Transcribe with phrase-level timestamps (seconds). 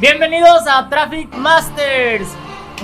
[0.00, 2.28] Bienvenidos a Traffic Masters.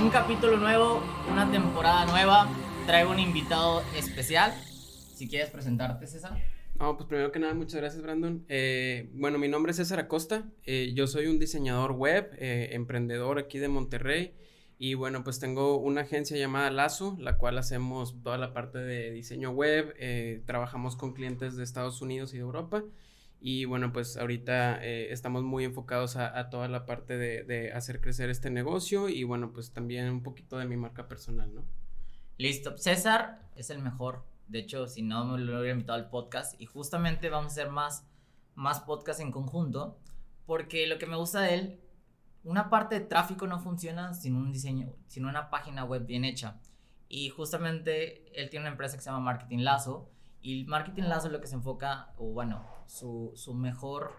[0.02, 1.00] Un capítulo nuevo,
[1.30, 2.48] una temporada nueva.
[2.86, 4.52] Traigo un invitado especial.
[5.14, 6.36] Si quieres presentarte, César.
[6.76, 8.44] No, pues primero que nada, muchas gracias, Brandon.
[8.48, 10.42] Eh, bueno, mi nombre es César Acosta.
[10.64, 14.34] Eh, yo soy un diseñador web, eh, emprendedor aquí de Monterrey.
[14.76, 19.12] Y bueno, pues tengo una agencia llamada Lazo, la cual hacemos toda la parte de
[19.12, 19.94] diseño web.
[20.46, 22.82] trabajamos con clientes de Estados Unidos y de Europa.
[23.46, 28.30] Y bueno, pues ahorita estamos muy enfocados a, toda la parte de, de, hacer crecer
[28.30, 31.62] este negocio y bueno, pues también un poquito de mi marca personal, ¿no?
[32.38, 32.78] Listo.
[32.78, 36.60] César es el mejor de hecho, si no me lo hubiera invitado al podcast.
[36.60, 38.06] Y justamente vamos a hacer más,
[38.54, 39.98] más podcasts en conjunto.
[40.46, 41.80] Porque lo que me gusta de él,
[42.42, 46.60] una parte de tráfico no funciona sin un diseño, sin una página web bien hecha.
[47.08, 50.10] Y justamente él tiene una empresa que se llama Marketing Lazo.
[50.42, 54.12] Y Marketing Lazo lo que se enfoca, o bueno, su, su mejor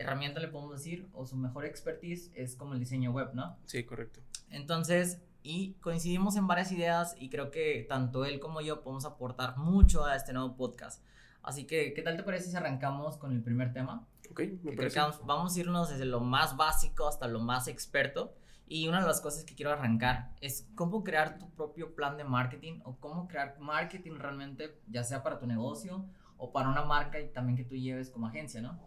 [0.00, 3.56] herramienta le podemos decir, o su mejor expertise es como el diseño web, ¿no?
[3.66, 4.20] Sí, correcto.
[4.48, 9.56] Entonces, y coincidimos en varias ideas y creo que tanto él como yo podemos aportar
[9.56, 11.02] mucho a este nuevo podcast.
[11.42, 14.06] Así que, ¿qué tal te parece si arrancamos con el primer tema?
[14.30, 15.00] Ok, me parece.
[15.24, 18.34] Vamos, a irnos desde lo más básico hasta lo más experto.
[18.66, 22.24] Y una de las cosas que quiero arrancar es cómo crear tu propio plan de
[22.24, 26.06] marketing o cómo crear marketing realmente, ya sea para tu negocio
[26.40, 28.80] o para una marca y también que tú lleves como agencia, ¿no?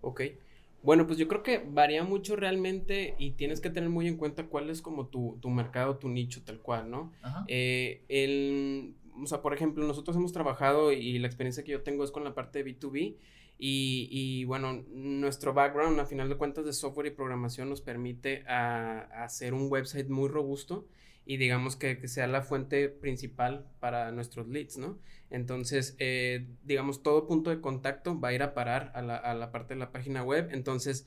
[0.00, 0.22] Ok.
[0.82, 4.46] Bueno, pues yo creo que varía mucho realmente y tienes que tener muy en cuenta
[4.46, 7.12] cuál es como tu, tu mercado, tu nicho tal cual, ¿no?
[7.48, 12.02] Eh, el, o sea, por ejemplo, nosotros hemos trabajado y la experiencia que yo tengo
[12.02, 13.16] es con la parte de B2B
[13.58, 18.42] y, y bueno, nuestro background a final de cuentas de software y programación nos permite
[18.48, 20.86] a, hacer un website muy robusto
[21.26, 24.98] y digamos que, que, sea la fuente principal para nuestros leads, ¿no?
[25.30, 29.34] Entonces, eh, digamos, todo punto de contacto va a ir a parar a la, a
[29.34, 30.48] la, parte de la página web.
[30.52, 31.06] Entonces,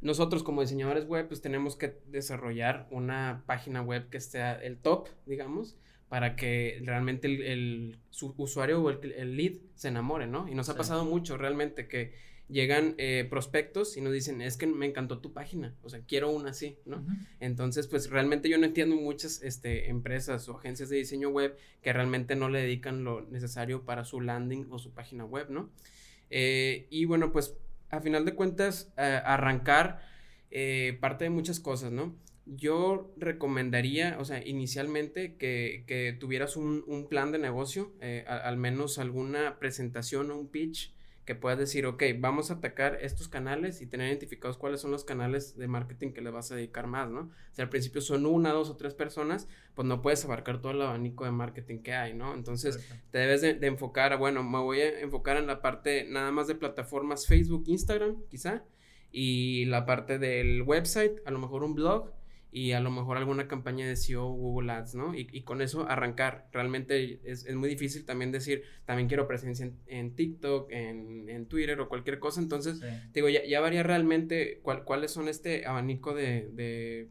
[0.00, 5.08] nosotros como diseñadores web, pues tenemos que desarrollar una página web que esté el top,
[5.24, 5.76] digamos,
[6.08, 10.46] para que realmente el, el su usuario o el, el, lead se enamore, ¿no?
[10.46, 12.12] Y nos ha pasado mucho realmente que
[12.48, 16.30] llegan eh, prospectos y nos dicen, es que me encantó tu página, o sea, quiero
[16.30, 17.04] una así, ¿no?
[17.40, 21.92] Entonces, pues realmente yo no entiendo muchas este, empresas o agencias de diseño web que
[21.92, 25.70] realmente no le dedican lo necesario para su landing o su página web, ¿no?
[26.30, 27.56] Eh, y bueno, pues
[27.88, 30.00] a final de cuentas, eh, arrancar
[31.00, 32.14] parte de muchas cosas, ¿no?
[32.46, 37.92] Yo recomendaría, o sea, inicialmente que, que tuvieras un, un, plan de negocio,
[38.28, 43.28] al menos alguna presentación o un pitch que puedas decir, ok, vamos a atacar estos
[43.28, 46.86] canales y tener identificados cuáles son los canales de marketing que le vas a dedicar
[46.86, 47.30] más, ¿no?
[47.52, 50.82] Si al principio son una, dos o tres personas, pues no puedes abarcar todo el
[50.82, 52.34] abanico de marketing que hay, ¿no?
[52.34, 56.30] Entonces te debes de, de, enfocar, bueno, me voy a enfocar en la parte nada
[56.30, 58.64] más de plataformas Facebook, Instagram, quizá,
[59.10, 62.12] y la parte del website, a lo mejor un blog
[62.54, 65.12] y a lo mejor alguna campaña de SEO Google Ads, ¿no?
[65.12, 66.46] Y, y con eso arrancar.
[66.52, 71.46] Realmente es, es, muy difícil también decir, también quiero presencia en, en TikTok, en, en,
[71.46, 72.40] Twitter o cualquier cosa.
[72.40, 72.80] Entonces,
[73.12, 77.10] digo, ya, ya, varía realmente cuál, cuáles son este abanico de, de,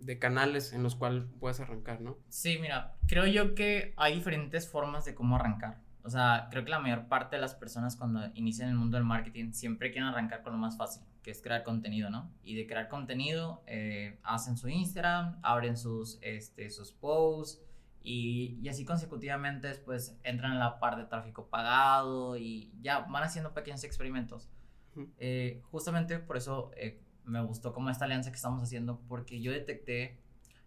[0.00, 2.18] de, canales en los cuales puedes arrancar, ¿no?
[2.28, 5.78] Sí, mira, creo yo que hay diferentes formas de cómo arrancar.
[6.02, 9.06] O sea, creo que la mayor parte de las personas cuando inician el mundo del
[9.06, 12.30] marketing siempre quieren arrancar con lo más fácil, que es crear contenido, ¿no?
[12.42, 17.62] Y de crear contenido, eh, hacen su Instagram, abren sus, este, sus posts
[18.02, 23.22] y, y, así consecutivamente después entran en la parte de tráfico pagado y ya van
[23.22, 24.50] haciendo pequeños experimentos.
[25.18, 29.52] Eh, justamente por eso eh, me gustó como esta alianza que estamos haciendo, porque yo
[29.52, 30.20] detecté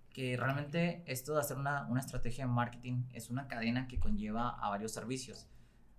[0.10, 4.50] que realmente esto de hacer una, una, estrategia de marketing es una cadena que conlleva
[4.50, 5.48] a varios servicios.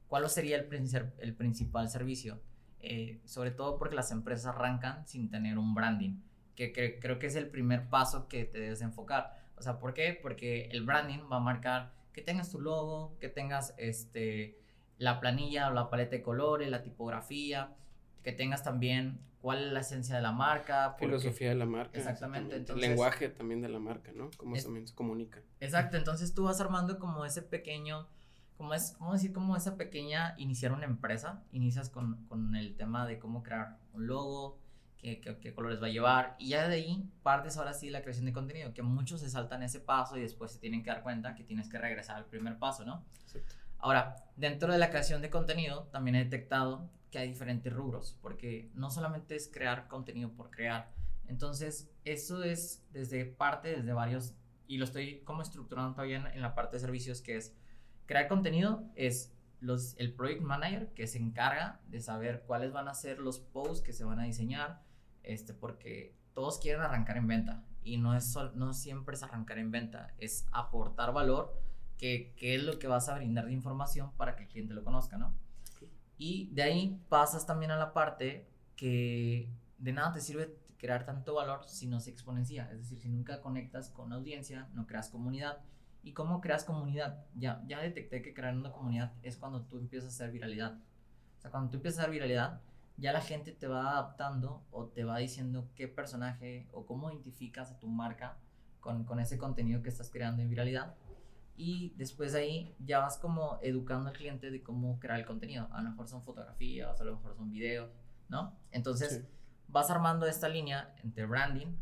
[0.09, 2.41] ¿Cuál sería el, el principal servicio?
[2.88, 6.20] Eh, sobre todo porque las empresas arrancan sin tener un branding,
[6.54, 9.42] que, creo que es el primer paso que te debes enfocar.
[9.56, 10.16] O sea, ¿por qué?
[10.20, 14.60] Porque el branding va a marcar que tengas tu logo, que tengas este,
[14.98, 17.74] la planilla o la paleta de colores, la tipografía,
[18.22, 20.94] que tengas también cuál es la esencia de la marca.
[20.98, 21.98] Filosofía de la marca.
[21.98, 22.56] Exactamente.
[22.56, 24.30] Entonces, el lenguaje también de la marca, ¿no?
[24.36, 25.42] Cómo también se comunica.
[25.60, 28.06] Exacto, entonces tú vas armando como ese pequeño,
[28.56, 29.32] como es, ¿cómo decir?
[29.32, 34.06] Como esa pequeña, iniciar una empresa, inicias con, con el tema de cómo crear un
[34.06, 34.58] logo,
[34.98, 38.03] qué, qué, qué, colores va a llevar, y ya de ahí partes ahora sí la
[38.03, 41.03] creación de contenido, que muchos se saltan ese paso y después se tienen que dar
[41.03, 43.04] cuenta que tienes que regresar al primer paso, ¿no?
[43.22, 43.54] Exacto.
[43.78, 48.70] Ahora, dentro de la creación de contenido, también he detectado que hay diferentes rubros, porque
[48.74, 50.91] no solamente es crear contenido por crear.
[51.28, 54.34] Entonces, eso es desde parte, desde varios,
[54.66, 57.54] y lo estoy como estructurando todavía en, la parte de servicios, que es
[58.06, 62.94] crear contenido, es los, el project manager que se encarga de saber cuáles van a
[62.94, 64.82] ser los posts que se van a diseñar,
[65.22, 69.70] este, porque todos quieren arrancar en venta y no, es no siempre es arrancar en
[69.70, 71.60] venta, es aportar valor,
[71.98, 74.84] que, que, es lo que vas a brindar de información para que el cliente lo
[74.84, 75.34] conozca, ¿no?
[76.18, 81.34] Y de ahí pasas también a la parte que de nada te sirve crear tanto
[81.34, 85.58] valor si no se exponencia, es decir, si nunca conectas con audiencia, no creas comunidad.
[86.06, 87.24] ¿Y cómo creas comunidad?
[87.34, 90.78] Ya, ya detecté que crear una comunidad es cuando tú empiezas a hacer viralidad.
[91.36, 92.60] O sea, cuando tú empiezas a hacer viralidad,
[92.97, 97.72] ya la gente te va adaptando o te va diciendo qué personaje o cómo identificas
[97.72, 98.36] a tu marca
[98.78, 100.94] con, con ese contenido que estás creando en viralidad.
[101.56, 105.66] Y después de ahí ya vas como educando al cliente de cómo crear el contenido.
[105.72, 107.91] A lo mejor son fotografías, a lo mejor son videos,
[108.28, 108.56] ¿no?
[108.70, 109.26] Entonces
[109.66, 111.74] vas armando esta línea entre branding,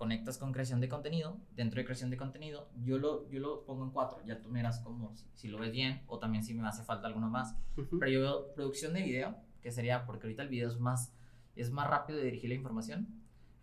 [0.00, 1.36] conectas con creación de contenido.
[1.54, 4.22] Dentro de creación de contenido, yo lo, yo lo pongo en cuatro.
[4.24, 7.06] Ya tú miras como si, si lo ves bien o también si me hace falta
[7.06, 7.54] alguno más.
[7.74, 11.12] Pero yo veo producción de video que sería, porque ahorita el video es más,
[11.54, 13.08] es más rápido de dirigir la información,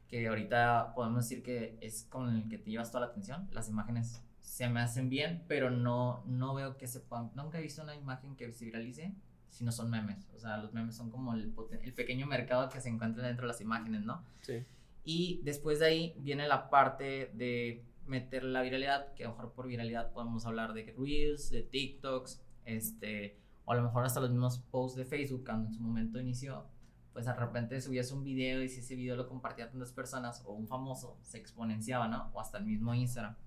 [0.08, 3.68] que ahorita podemos decir que es con el que te llevas toda la atención, las
[3.68, 7.82] imágenes se me hacen bien, pero no, no veo que se puedan, nunca he visto
[7.82, 9.12] una imagen que se viralice
[9.50, 11.52] si no son memes, o sea, los memes son como el,
[11.82, 14.24] el pequeño mercado que se encuentra dentro de las imágenes, ¿no?
[14.42, 14.64] Sí.
[15.10, 19.54] Y después de ahí viene la parte de meter la viralidad, que a lo mejor
[19.54, 24.32] por viralidad podemos hablar de Reels, de TikToks, este, o a lo mejor hasta los
[24.32, 26.66] mismos posts de Facebook cuando en su momento inició,
[27.14, 30.52] pues de repente subías un video y si ese video lo compartía tantas personas o
[30.52, 32.30] un famoso, se exponenciaba, ¿no?
[32.34, 33.38] O hasta el mismo Instagram.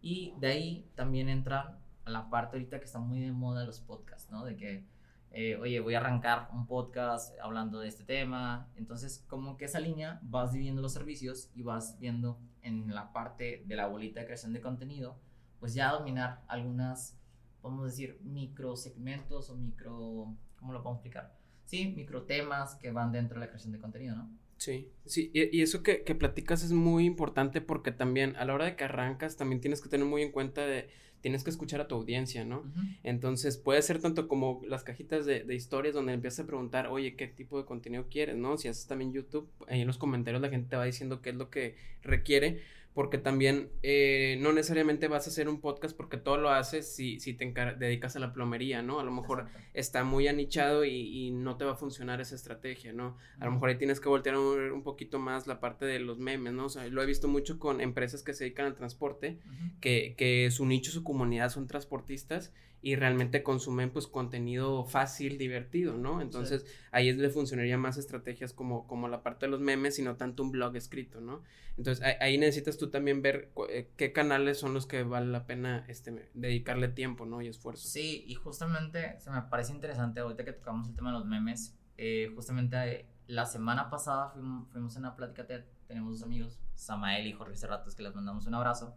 [0.00, 4.30] Y de ahí también entra la parte ahorita que está muy de moda los podcasts,
[4.30, 4.42] ¿no?
[4.42, 4.86] De que,
[5.34, 8.68] eh, oye, voy a arrancar un podcast hablando de este tema.
[8.76, 13.64] Entonces, como que esa línea vas dividiendo los servicios y vas viendo en la parte
[13.66, 15.18] de la bolita de creación de contenido,
[15.60, 17.18] pues ya dominar algunas
[17.64, 21.34] podemos decir, micro segmentos o micro, ¿cómo lo podemos explicar?
[21.64, 24.28] Sí, micro temas que van dentro de la creación de contenido, ¿no?
[24.64, 28.64] Sí, sí, y, eso que, que, platicas es muy importante porque también a la hora
[28.64, 30.88] de que arrancas también tienes que tener muy en cuenta de,
[31.20, 32.64] tienes que escuchar a tu audiencia, ¿no?
[33.02, 37.14] Entonces puede ser tanto como las cajitas de, de, historias donde empiezas a preguntar, oye,
[37.14, 38.56] ¿qué tipo de contenido quieres, no?
[38.56, 41.36] Si haces también YouTube, ahí en los comentarios la gente te va diciendo qué es
[41.36, 42.62] lo que requiere,
[42.94, 47.18] porque también eh, no necesariamente vas a hacer un podcast porque todo lo haces si,
[47.18, 49.00] si te dedicas a la plomería, ¿no?
[49.00, 53.16] A lo mejor está muy anichado y, no te va a funcionar esa estrategia, ¿no?
[53.40, 56.18] A lo mejor ahí tienes que voltear un, un, poquito más la parte de los
[56.18, 56.66] memes, ¿no?
[56.66, 59.38] O sea, lo he visto mucho con empresas que se dedican al transporte,
[59.80, 62.52] que, que su nicho, su comunidad son transportistas
[62.84, 66.20] y realmente consumen pues contenido fácil, divertido, ¿no?
[66.20, 70.02] Entonces ahí es le funcionaría más estrategias como, como la parte de los memes y
[70.02, 71.42] no tanto un blog escrito, ¿no?
[71.78, 75.86] Entonces ahí, necesitas tú también ver eh, qué canales son los que vale la pena
[75.88, 77.40] este, dedicarle tiempo, ¿no?
[77.40, 77.88] Y esfuerzo.
[77.88, 81.74] Sí, y justamente se me parece interesante ahorita que tocamos el tema de los memes,
[81.96, 85.46] eh, justamente la semana pasada fuimos, fuimos en una plática,
[85.86, 88.94] tenemos dos amigos, Samael y Jorge Cerratos, que les mandamos un abrazo,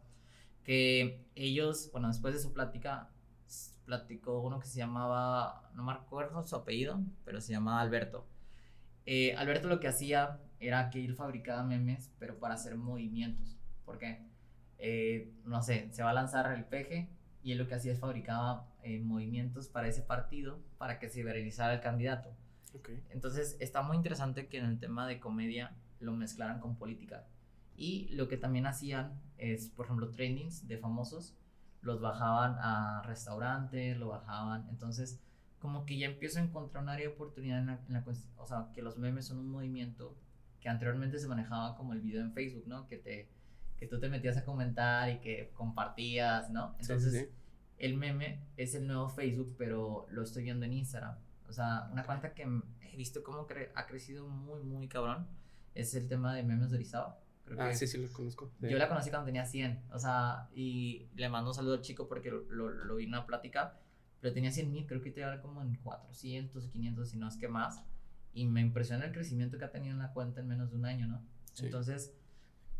[0.65, 3.11] que ellos, bueno, después de su plática
[3.85, 8.27] platicó uno que se llamaba, no me acuerdo su apellido, pero se llamaba Alberto.
[9.05, 13.57] Eh, Alberto lo que hacía era que él fabricaba memes, pero para hacer movimientos.
[13.85, 14.19] porque
[14.79, 17.09] eh, no sé, se va a lanzar el peje
[17.41, 21.23] y él lo que hacía es fabricaba eh, movimientos para ese partido para que se
[21.23, 22.35] viralizara el candidato.
[23.09, 27.25] Entonces está muy interesante que en el tema de comedia lo mezclaran con política.
[27.75, 31.35] Y lo que también hacían es, por ejemplo, trainings de famosos
[31.81, 34.67] los bajaban a restaurantes, lo bajaban.
[34.69, 35.19] Entonces,
[35.59, 38.03] como que ya empiezo a encontrar un área de oportunidad en la, en
[38.37, 40.15] o sea, que los memes son un movimiento
[40.59, 42.87] que anteriormente se manejaba como el video en Facebook, ¿no?
[42.87, 43.29] Que te
[43.77, 46.75] que tú te metías a comentar y que compartías, ¿no?
[46.79, 47.29] Entonces,
[47.77, 51.15] el meme es el nuevo Facebook, pero lo estoy viendo en Instagram.
[51.47, 52.43] O sea, una cuenta que
[52.81, 55.27] he visto cómo ha crecido muy, muy cabrón
[55.75, 57.19] es el tema de memes de Orizaba
[57.57, 58.51] ah, sí, sí, lo conozco.
[58.61, 62.07] Yo la conocí cuando tenía 100, o sea, y le mando un saludo al chico
[62.07, 63.79] porque lo, lo, vi en una plática,
[64.19, 67.37] pero tenía 100 mil, creo que te iba como en 400, 500, si no es
[67.37, 67.83] que más,
[68.33, 70.85] y me impresiona el crecimiento que ha tenido en la cuenta en menos de un
[70.85, 71.25] año, ¿no?
[71.59, 72.13] Entonces,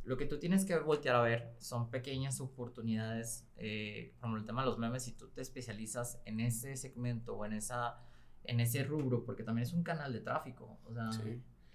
[0.04, 4.62] lo que tú tienes que voltear a ver son pequeñas oportunidades, eh, como el tema
[4.62, 8.00] de los memes, si tú te especializas en ese segmento o en, esa,
[8.44, 11.10] en ese rubro, porque también es un canal de tráfico, o sea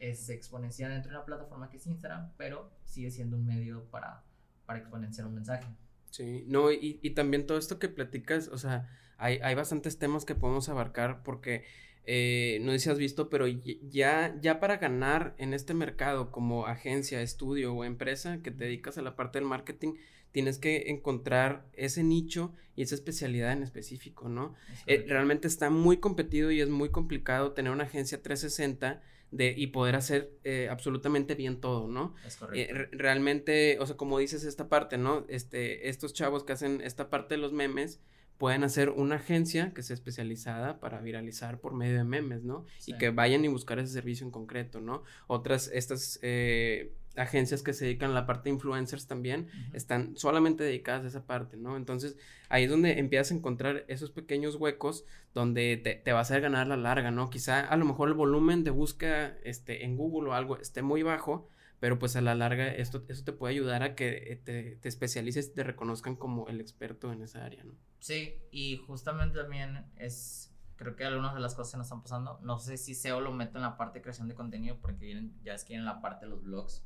[0.02, 4.24] es exponencial dentro de una plataforma que es Instagram, pero sigue siendo un medio para,
[4.66, 5.66] para exponenciar un mensaje.
[6.10, 10.24] Sí, no, y, y también todo esto que platicas, o sea, hay, hay bastantes temas
[10.24, 11.64] que podemos abarcar porque
[12.04, 16.66] eh, no sé si has visto, pero ya, ya para ganar en este mercado como
[16.66, 19.94] agencia, estudio o empresa que te dedicas a la parte del marketing,
[20.32, 24.54] tienes que encontrar ese nicho y esa especialidad en específico, ¿no?
[24.86, 29.00] Eh, realmente está muy competido y es muy complicado tener una agencia 360
[29.32, 32.14] de, y poder hacer eh, absolutamente bien todo, ¿no?
[32.24, 32.74] Es correcto.
[32.74, 35.24] Eh, realmente, o sea, como dices esta parte, ¿no?
[35.28, 38.00] Este, estos chavos que hacen esta parte de los memes,
[38.38, 42.66] pueden hacer una agencia que sea especializada para viralizar por medio de memes, ¿no?
[42.86, 45.04] Y que vayan y buscar ese servicio en concreto, ¿no?
[45.28, 50.64] Otras, estas eh, agencias que se dedican a la parte de influencers también, están solamente
[50.64, 51.76] dedicadas a esa parte, ¿no?
[51.76, 52.16] Entonces,
[52.48, 55.04] ahí es donde empiezas a encontrar esos pequeños huecos
[55.34, 57.30] donde te, te va a hacer ganar la larga, ¿no?
[57.30, 61.02] Quizá a lo mejor el volumen de búsqueda este, en Google o algo esté muy
[61.02, 61.48] bajo,
[61.80, 64.88] pero pues a la larga esto, eso te puede ayudar a que eh, te, te
[64.88, 67.74] especialices y te reconozcan como el experto en esa área, ¿no?
[67.98, 72.38] Sí, y justamente también es, creo que algunas de las cosas que nos están pasando,
[72.42, 75.54] no sé si SEO lo meto en la parte de creación de contenido porque ya
[75.54, 76.84] es que en la parte de los blogs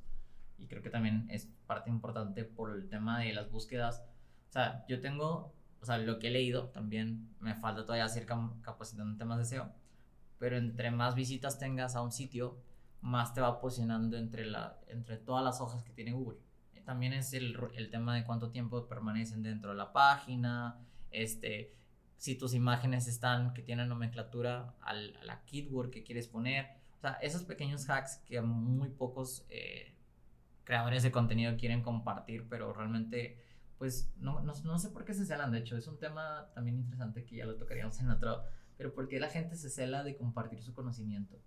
[0.59, 4.05] y creo que también es parte importante por el tema de las búsquedas.
[4.49, 8.27] O sea, yo tengo, o sea, lo que he leído también, me falta todavía hacer
[8.63, 9.73] capacitando en temas de SEO,
[10.39, 12.59] pero entre más visitas tengas a un sitio,
[13.01, 16.39] más te va posicionando entre, la, entre todas las hojas que tiene Google.
[16.85, 20.79] También es el, el tema de cuánto tiempo permanecen dentro de la página,
[21.11, 21.75] este,
[22.17, 26.69] si tus imágenes están, que tienen nomenclatura al, a la keyword que quieres poner.
[26.99, 29.96] O sea, esos pequeños hacks que muy pocos eh,
[30.67, 33.39] creadores de contenido quieren compartir, pero realmente,
[33.79, 35.53] pues, no, no, no sé por qué se celan.
[35.53, 38.43] De hecho, es un tema también interesante que ya lo tocaríamos en otro.
[38.77, 41.39] Pero ¿por qué la gente se cela de compartir su conocimiento?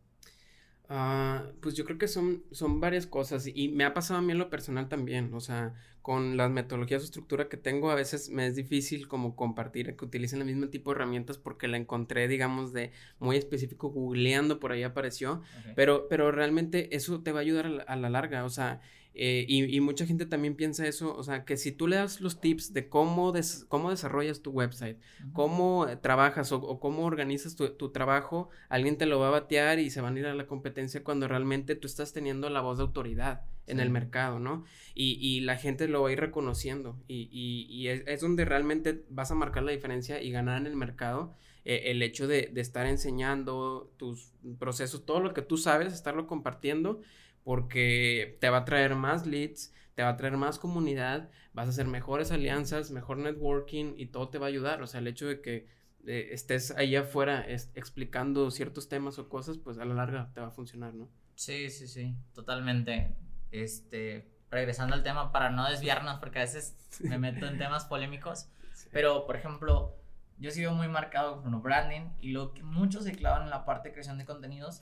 [0.91, 4.31] Ah, pues yo creo que son, son varias cosas y me ha pasado a mí
[4.31, 8.31] en lo personal también, o sea, con las metodologías o estructura que tengo a veces
[8.31, 12.27] me es difícil como compartir que utilicen el mismo tipo de herramientas porque la encontré
[12.27, 15.43] digamos de muy específico googleando por ahí apareció,
[15.75, 18.81] pero, pero realmente eso te va a ayudar a la larga, o sea,
[19.21, 22.39] eh, y, mucha gente también piensa eso, o sea, que si tú le das los
[22.39, 23.33] tips de cómo,
[23.67, 24.97] cómo desarrollas tu website,
[25.33, 29.79] cómo eh, trabajas o, cómo organizas tu, tu, trabajo, alguien te lo va a batear
[29.79, 32.77] y se van a ir a la competencia cuando realmente tú estás teniendo la voz
[32.77, 34.63] de autoridad en el mercado, ¿no?
[34.95, 37.27] Y, y, la gente lo va a ir reconociendo y,
[37.69, 41.35] y es, es, donde realmente vas a marcar la diferencia y ganar en el mercado.
[41.65, 46.25] Eh, el hecho de, de estar enseñando tus procesos, todo lo que tú sabes, estarlo
[46.25, 47.01] compartiendo
[47.43, 51.69] porque te va a traer más leads, te va a traer más comunidad, vas a
[51.69, 54.81] hacer mejores alianzas, mejor networking y todo te va a ayudar.
[54.81, 55.67] O sea, el hecho de que
[56.05, 60.47] eh, estés ahí afuera explicando ciertos temas o cosas, pues a la larga te va
[60.47, 61.09] a funcionar, ¿no?
[61.35, 63.15] Sí, sí, sí, totalmente.
[63.51, 68.47] Este, regresando al tema para no desviarnos, porque a veces me meto en temas polémicos,
[68.91, 69.95] pero por ejemplo,
[70.37, 73.65] yo he sido muy marcado con branding y lo que muchos se clavan en la
[73.65, 74.79] parte de creación de contenidos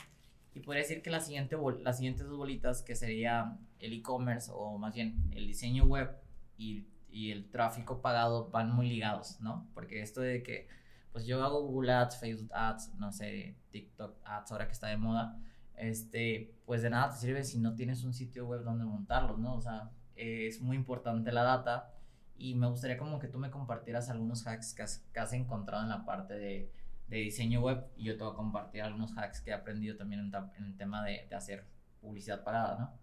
[0.57, 4.79] y podría decir que la siguiente las siguientes dos bolitas, que sería el e-commerce o
[4.79, 6.09] más bien el diseño web
[6.57, 9.67] y, y, el tráfico pagado, van muy ligados, ¿no?
[9.75, 10.67] Porque esto de que,
[11.11, 14.97] pues yo hago Google Ads, Facebook Ads, no sé, TikTok Ads, ahora que está de
[14.97, 15.39] moda,
[15.75, 19.53] este, pues de nada te sirve si no tienes un sitio web donde montarlos, ¿no?
[19.53, 21.93] O sea, es muy importante la data
[22.35, 25.89] y me gustaría como que tú me compartieras algunos hacks que que has encontrado en
[25.89, 26.71] la parte de
[27.07, 30.21] de diseño web y yo te voy a compartir algunos hacks que he aprendido también
[30.21, 31.65] en, el tema de, de, hacer
[32.01, 32.99] publicidad pagada, ¿no?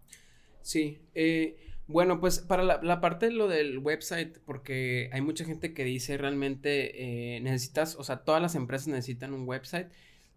[0.61, 1.57] Sí, eh,
[1.87, 6.17] bueno, pues para la, parte de lo del website, porque hay mucha gente que dice
[6.17, 9.87] realmente eh, necesitas, o sea, todas las empresas necesitan un website.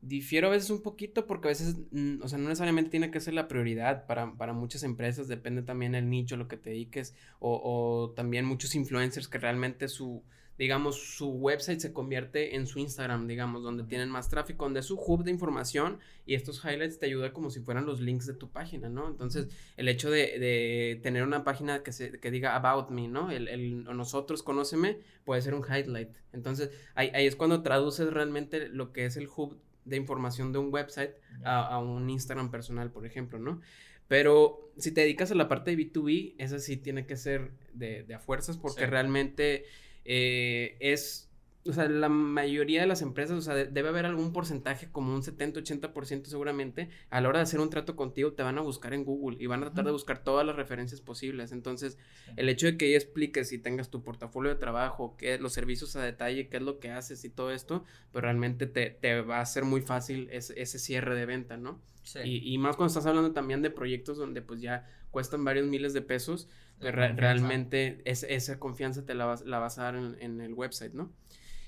[0.02, 3.20] Difiero a veces un poquito porque a veces, mm, o sea, no necesariamente tiene que
[3.20, 7.14] ser la prioridad para, para muchas empresas, depende también el nicho lo que te dediques
[7.40, 10.22] o, o también muchos influencers que realmente su,
[10.58, 14.86] digamos, su website se convierte en su Instagram, digamos, donde tienen más tráfico, donde es
[14.86, 18.34] su hub de información y estos highlights te ayudan como si fueran los links de
[18.34, 19.08] tu página, ¿no?
[19.08, 19.46] Entonces,
[19.76, 23.30] el hecho de, de tener una página que, se, que diga about me, ¿no?
[23.30, 26.10] El, el, nosotros, conóceme, puede ser un highlight.
[26.32, 30.58] Entonces, ahí, ahí es cuando traduces realmente lo que es el hub de información de
[30.58, 31.12] un website
[31.44, 33.60] a, a un Instagram personal, por ejemplo, ¿no?
[34.08, 38.02] Pero si te dedicas a la parte de B2B, esa sí tiene que ser de,
[38.02, 39.66] de a fuerzas porque realmente
[40.10, 41.28] eh, es,
[41.66, 45.20] o sea, la mayoría de las empresas, o sea, debe haber algún porcentaje, como un
[45.20, 49.04] 70-80% seguramente, a la hora de hacer un trato contigo, te van a buscar en
[49.04, 51.52] Google y van a tratar de buscar todas las referencias posibles.
[51.52, 51.98] Entonces,
[52.36, 55.94] el hecho de que ella expliques y tengas tu portafolio de trabajo, qué, los servicios
[55.94, 59.40] a detalle, qué es lo que haces y todo esto, pues realmente te, te va
[59.40, 61.82] a ser muy fácil ese, ese cierre de venta, ¿no?
[62.24, 65.92] Y, y, más cuando estás hablando también de proyectos donde pues ya cuestan varios miles
[65.92, 66.48] de pesos,
[66.80, 71.12] realmente esa confianza te la vas, la vas a dar en, el website, ¿no?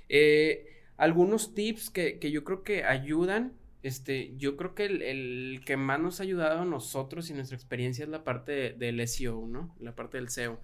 [0.09, 5.61] Eh, algunos tips que, que, yo creo que ayudan, este, yo creo que el, el,
[5.65, 9.47] que más nos ha ayudado a nosotros y nuestra experiencia es la parte del SEO,
[9.47, 9.75] ¿no?
[9.81, 10.61] La parte del SEO.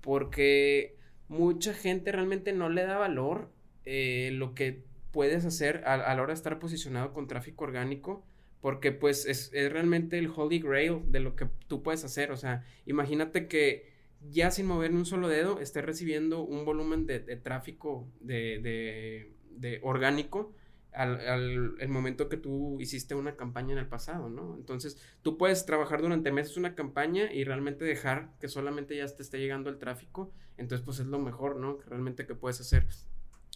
[0.00, 0.96] Porque
[1.28, 3.50] mucha gente realmente no le da valor
[3.84, 8.24] eh, lo que puedes hacer a, a, la hora de estar posicionado con tráfico orgánico
[8.60, 12.36] porque pues es, es, realmente el holy grail de lo que tú puedes hacer, o
[12.36, 13.94] sea, imagínate que
[14.30, 18.58] ya sin mover ni un solo dedo estés recibiendo un volumen de, de tráfico de,
[18.60, 20.54] de, de orgánico
[20.92, 24.54] al, al el momento que tú hiciste una campaña en el pasado, ¿no?
[24.56, 29.22] Entonces, tú puedes trabajar durante meses una campaña y realmente dejar que solamente ya te
[29.22, 31.78] esté llegando el tráfico, entonces pues es lo mejor, ¿no?
[31.86, 32.86] Realmente que puedes hacer.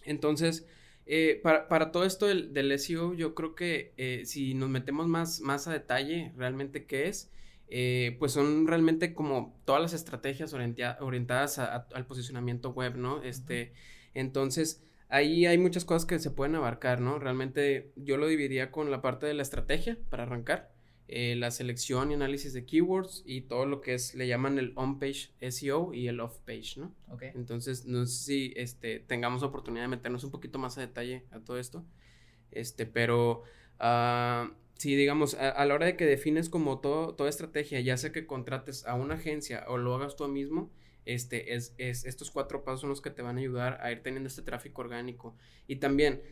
[0.04, 0.66] Entonces,
[1.12, 5.08] eh, para, para, todo esto del, del, SEO, yo creo que eh, si nos metemos
[5.08, 7.32] más, más a detalle realmente qué es,
[7.66, 13.24] eh, pues son realmente como todas las estrategias orientadas al posicionamiento web, ¿no?
[13.24, 13.72] Este,
[14.14, 17.18] entonces, ahí hay muchas cosas que se pueden abarcar, ¿no?
[17.18, 20.70] Realmente yo lo dividiría con la parte de la estrategia para arrancar,
[21.12, 24.72] eh, la selección y análisis de keywords y todo lo que es, le llaman el
[24.76, 26.94] on-page SEO y el off-page, ¿no?
[27.08, 27.24] Ok.
[27.34, 31.40] Entonces, no sé si este, tengamos oportunidad de meternos un poquito más a detalle a
[31.40, 31.84] todo esto,
[32.52, 33.42] este, pero...
[33.80, 38.12] Uh, sí, digamos, a, la hora de que defines como todo, toda estrategia, ya sea
[38.12, 40.70] que contrates a una agencia o lo hagas tú mismo,
[41.06, 44.02] este, es, es, estos cuatro pasos son los que te van a ayudar a ir
[44.04, 45.34] teniendo este tráfico orgánico.
[45.66, 46.22] Y también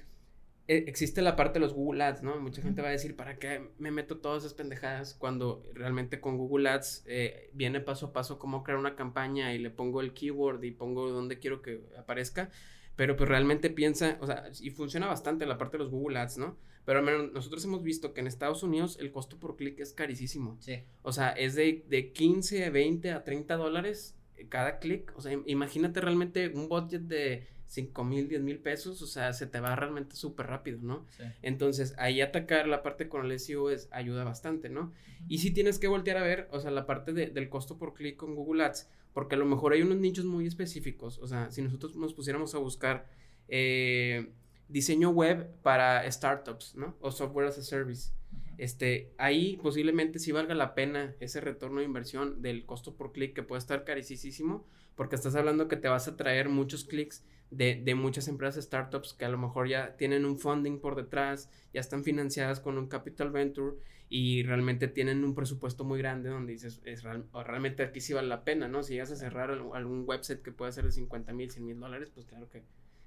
[0.69, 2.39] existe la parte de los Google Ads, ¿no?
[2.39, 5.15] Mucha gente va a decir, ¿para qué me meto todas esas pendejadas?
[5.15, 9.59] Cuando realmente con Google Ads eh, viene paso a paso cómo crear una campaña y
[9.59, 12.51] le pongo el keyword y pongo dónde quiero que aparezca.
[12.97, 16.39] Pero pues realmente piensa, o sea, y funciona bastante la parte de los Google Ads,
[16.39, 16.59] ¿no?
[16.85, 19.93] Pero al menos nosotros hemos visto que en Estados Unidos el costo por clic es
[19.93, 20.57] carísimo.
[20.61, 20.83] Sí.
[21.03, 26.01] O sea, es de, de 15, 20 a 30 dólares cada clic, o sea, imagínate
[26.01, 30.17] realmente un budget de 5 mil, 10 mil pesos, o sea, se te va realmente
[30.17, 31.07] súper rápido, ¿no?
[31.43, 34.93] Entonces, ahí atacar la parte con el SEO es, ayuda bastante, ¿no?
[35.29, 38.17] Y si tienes que voltear a ver, o sea, la parte del costo por clic
[38.17, 41.63] con Google Ads, porque a lo mejor hay unos nichos muy específicos, o sea, si
[41.63, 43.07] nosotros nos pusiéramos a buscar
[43.49, 44.33] eh,
[44.69, 46.97] diseño web para startups, ¿no?
[47.01, 48.13] O software as a service
[48.59, 53.33] este, ahí posiblemente sí valga la pena ese retorno de inversión del costo por clic
[53.33, 57.81] que puede estar carísimo porque estás hablando que te vas a traer muchos clics de,
[57.83, 61.81] de, muchas empresas startups que a lo mejor ya tienen un funding por detrás, ya
[61.81, 63.77] están financiadas con un capital venture
[64.11, 68.45] y realmente tienen un presupuesto muy grande donde dices, es realmente aquí sí vale la
[68.45, 68.83] pena, ¿no?
[68.83, 72.11] Si llegas a cerrar algún website que puede ser de 50 mil, 100 mil dólares,
[72.15, 72.65] pues claro que,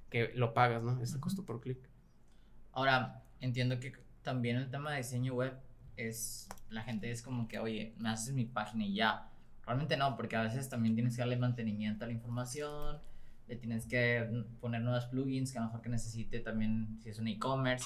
[0.10, 1.02] que lo pagas, ¿no?
[1.02, 1.80] Ese costo por clic.
[2.72, 5.58] Ahora, entiendo que también el tema de diseño web
[5.98, 9.30] es, la gente es como que, oye, me haces mi página y ya.
[9.66, 13.00] Realmente no, porque a veces también tienes que darle mantenimiento a la información,
[13.52, 17.20] le tienes que poner nuevos plugins que a lo mejor que necesite también si es
[17.20, 17.86] un e-commerce.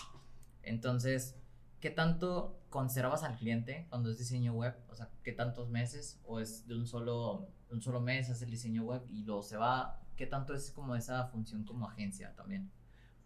[0.62, 1.36] Entonces,
[1.80, 4.76] ¿qué tanto conservas al cliente cuando es diseño web?
[4.90, 6.20] O sea, ¿qué tantos meses?
[6.24, 9.58] ¿O es de un solo, un solo mes hace el diseño web y luego se
[9.58, 10.00] va?
[10.16, 12.70] ¿Qué tanto es como esa función como agencia también?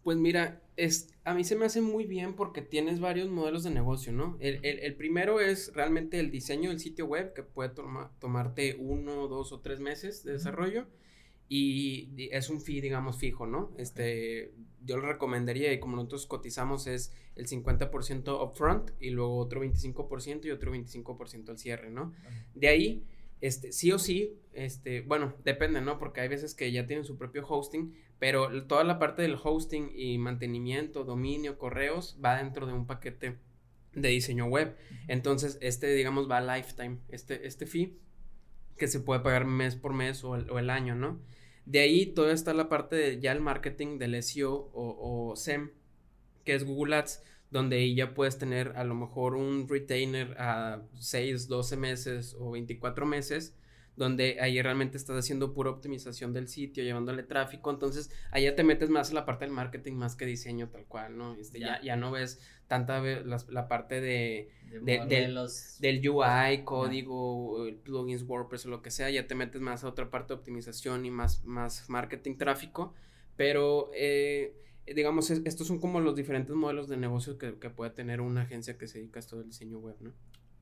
[0.02, 3.70] Pues mira, es, a mí se me hace muy bien porque tienes varios modelos de
[3.70, 4.38] negocio, ¿no?
[4.40, 7.74] El, primero es realmente el diseño del sitio web, que puede
[8.18, 10.86] tomarte uno, dos o tres meses de desarrollo.
[11.52, 13.72] Y es un fee, digamos, fijo, ¿no?
[13.76, 19.60] Este, yo lo recomendaría y como nosotros cotizamos es el 50% upfront y luego otro
[19.62, 22.14] 25% y otro 25% al cierre, ¿no?
[22.54, 23.04] De ahí
[23.40, 25.98] este, sí o sí, este, bueno, depende, ¿no?
[25.98, 29.90] Porque hay veces que ya tienen su propio hosting, pero toda la parte del hosting
[29.94, 33.38] y mantenimiento, dominio, correos, va dentro de un paquete
[33.94, 34.76] de diseño web.
[35.08, 37.96] Entonces, este, digamos, va a lifetime, este, este fee,
[38.76, 41.20] que se puede pagar mes por mes o el, año, ¿no?
[41.70, 45.70] De ahí toda está la parte de ya el marketing del SEO o, o SEM,
[46.44, 50.82] que es Google Ads donde ahí ya puedes tener a lo mejor un retainer a
[50.98, 53.56] 6, 12 meses o 24 meses,
[54.00, 58.64] donde ahí realmente estás haciendo pura optimización del sitio, llevándole tráfico, entonces ahí ya te
[58.64, 61.34] metes más en la parte del marketing más que diseño tal cual, ¿no?
[61.34, 61.82] Este, ya.
[61.82, 68.90] ya, no ves tanta la, parte de, del, UI, código, plugins, WordPress o lo que
[68.90, 72.94] sea, ya te metes más a otra parte de optimización y más, más marketing, tráfico,
[73.36, 73.90] pero...
[73.94, 74.56] Eh,
[74.92, 78.88] digamos, estos son como los diferentes modelos de negocio que, puede tener una agencia que
[78.88, 80.12] se dedica a esto del diseño web, ¿no?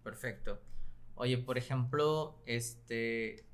[0.03, 0.61] Perfecto.
[1.20, 3.44] Oye, por ejemplo, este,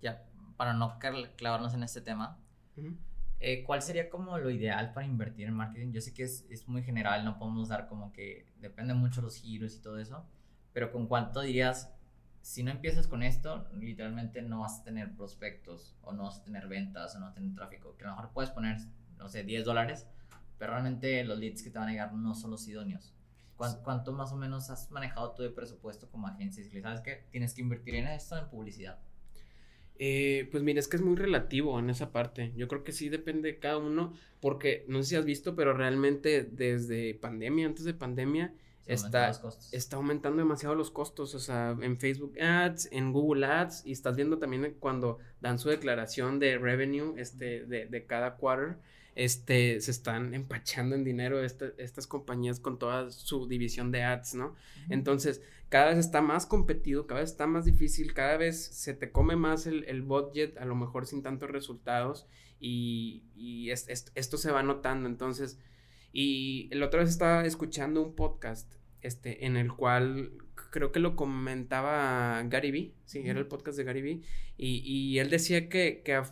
[0.00, 0.98] ya, para no
[1.36, 2.40] clavarnos en este tema,
[3.38, 5.92] eh, ¿cuál sería como lo ideal para invertir en marketing?
[5.92, 9.36] Yo sé que es, es, muy general, no podemos dar como que depende mucho los
[9.36, 10.26] giros y todo eso,
[10.72, 11.94] pero ¿con cuánto dirías,
[12.42, 16.42] si no empiezas con esto, literalmente no vas a tener prospectos o no vas a
[16.42, 18.78] tener ventas o no vas a tener tráfico, que a lo mejor puedes poner
[19.18, 20.08] no sé, 10 dólares,
[20.58, 23.13] pero realmente los leads que te van a llegar no son los idóneos.
[23.56, 26.64] ¿Cuánto, más o menos has manejado tú de presupuesto como agencia?
[26.64, 28.98] Y sabes que tienes que invertir en esto, en publicidad.
[29.96, 32.52] Eh, pues mira, es que es muy relativo en esa parte.
[32.56, 35.72] Yo creo que sí depende de cada uno, porque no sé si has visto, pero
[35.72, 38.52] realmente desde pandemia, antes de pandemia,
[38.86, 39.32] está,
[39.72, 44.16] está aumentando demasiado los costos, o sea, en Facebook Ads, en Google Ads, y estás
[44.16, 48.76] viendo también cuando dan su declaración de revenue este, de, de cada quarter,
[49.14, 54.54] este, se están empachando en dinero estas compañías con toda su división de ads, ¿no?
[54.88, 59.12] Entonces, cada vez está más competido, cada vez está más difícil, cada vez se te
[59.12, 62.26] come más el, el budget, a lo mejor sin tantos resultados,
[62.58, 65.58] y, y esto se va notando, entonces
[66.14, 68.72] y el otro vez estaba escuchando un podcast
[69.02, 70.30] este, en el cual
[70.70, 74.20] creo que lo comentaba Gary Vee, sí, era el podcast de Gary Vee,
[74.56, 76.22] y, y él decía que, que a,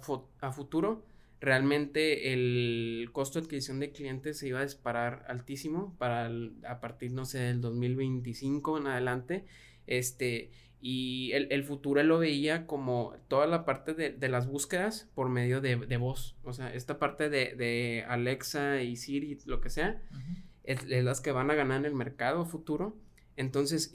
[0.40, 1.04] a, futuro
[1.40, 6.30] realmente el costo de adquisición de clientes se iba a disparar altísimo para
[6.68, 9.44] a partir, no sé, del 2025 en adelante,
[9.88, 10.52] este,
[10.84, 15.08] y el, el, futuro él lo veía como toda la parte de, de las búsquedas
[15.14, 16.36] por medio de, de, voz.
[16.42, 20.02] O sea, esta parte de, de Alexa y Siri, lo que sea,
[20.64, 22.98] es, las que van a ganar en el mercado futuro.
[23.36, 23.92] Entonces,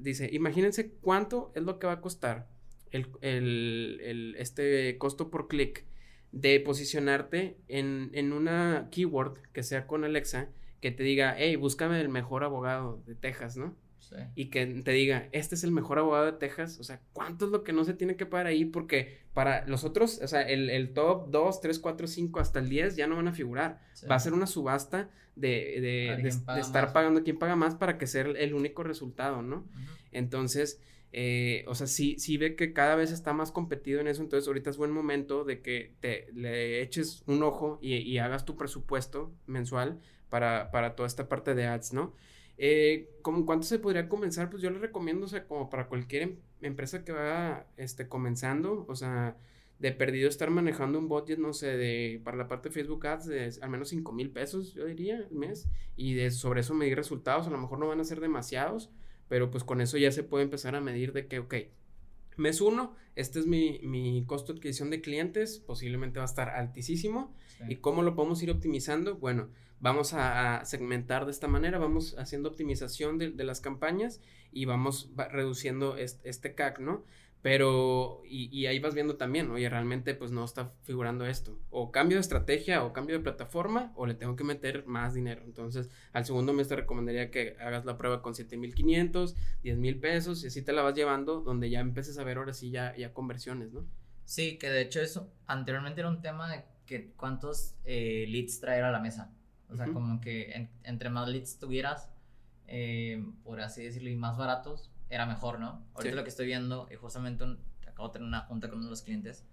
[0.00, 2.48] dice, imagínense cuánto es lo que va a costar
[2.90, 5.86] el, el, el este costo por clic
[6.32, 10.48] de posicionarte en, en una keyword que sea con Alexa
[10.80, 13.76] que te diga, hey, búscame el mejor abogado de Texas, ¿no?
[14.34, 16.78] Y que te diga, este es el mejor abogado de Texas.
[16.80, 18.64] O sea, ¿cuánto es lo que no se tiene que pagar ahí?
[18.64, 22.96] Porque para los otros, o sea, el, top 2, 3, 4, 5 hasta el 10
[22.96, 23.80] ya no van a figurar.
[24.10, 28.22] Va a ser una subasta de, de, estar pagando quien paga más para que sea
[28.22, 29.66] el único resultado, ¿no?
[30.12, 30.80] Entonces,
[31.16, 34.20] eh, o sea, sí, sí ve que cada vez está más competido en eso.
[34.20, 38.44] Entonces, ahorita es buen momento de que te le eches un ojo y, y hagas
[38.44, 42.14] tu presupuesto mensual para, para toda esta parte de ads, ¿no?
[42.58, 44.50] Eh, ¿Cómo cuánto se podría comenzar?
[44.50, 48.84] Pues yo le recomiendo, o sea, como para cualquier em, empresa que va este, comenzando,
[48.88, 49.36] o sea,
[49.78, 53.26] de perdido estar manejando un budget, no sé, de, para la parte de Facebook Ads
[53.26, 56.96] de al menos 5 mil pesos, yo diría, al mes, y de sobre eso medir
[56.96, 58.90] resultados, a lo mejor no van a ser demasiados,
[59.28, 61.54] pero pues con eso ya se puede empezar a medir de que, ok,
[62.36, 66.50] mes 1, este es mi, mi, costo de adquisición de clientes, posiblemente va a estar
[66.50, 67.34] altísimo,
[67.68, 69.16] ¿y cómo lo podemos ir optimizando?
[69.16, 69.48] Bueno,
[69.80, 75.96] vamos a, segmentar de esta manera, vamos haciendo optimización de, las campañas y vamos reduciendo
[75.96, 77.04] este, CAC, ¿no?
[77.42, 81.60] Pero, y, ahí vas viendo también, oye, realmente pues no está figurando esto.
[81.68, 85.42] O cambio de estrategia o cambio de plataforma o le tengo que meter más dinero.
[85.44, 90.42] Entonces, al segundo mes te recomendaría que hagas la prueba con 7500, 10 mil pesos
[90.42, 93.12] y así te la vas llevando donde ya empieces a ver ahora sí ya, ya
[93.12, 93.84] conversiones, ¿no?
[94.24, 98.84] Sí, que de hecho eso anteriormente era un tema de que cuántos eh, leads traer
[98.84, 99.32] a la mesa.
[99.70, 102.10] O sea, como que entre más leads tuvieras,
[102.66, 105.84] eh, por así decirlo, y más baratos, era mejor, ¿no?
[105.94, 107.44] Ahorita lo que estoy viendo, y justamente
[107.86, 109.44] acabo de tener una junta con uno de los clientes,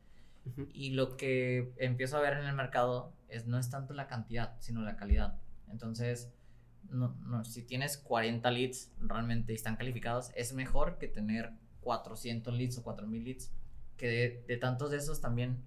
[0.73, 4.55] y lo que empiezo a ver en el mercado es no es tanto la cantidad,
[4.59, 5.39] sino la calidad.
[5.69, 6.33] Entonces,
[6.89, 12.77] no, no, si tienes 40 leads realmente están calificados, es mejor que tener 400 leads
[12.79, 13.51] o 4000 leads,
[13.97, 15.63] que de, de tantos de esos también,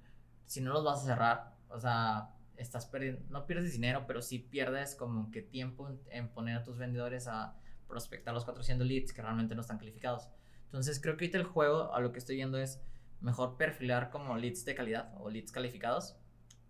[0.46, 4.38] si no los vas a cerrar, o sea, estás perdiendo, no pierdes dinero, pero sí
[4.38, 7.56] pierdes como que tiempo en, poner a tus vendedores a
[7.88, 10.28] prospectar los 400 leads que realmente no están calificados.
[10.66, 12.80] Entonces creo que ahorita el juego a lo que estoy viendo es
[13.20, 16.16] mejor perfilar como leads de calidad o leads calificados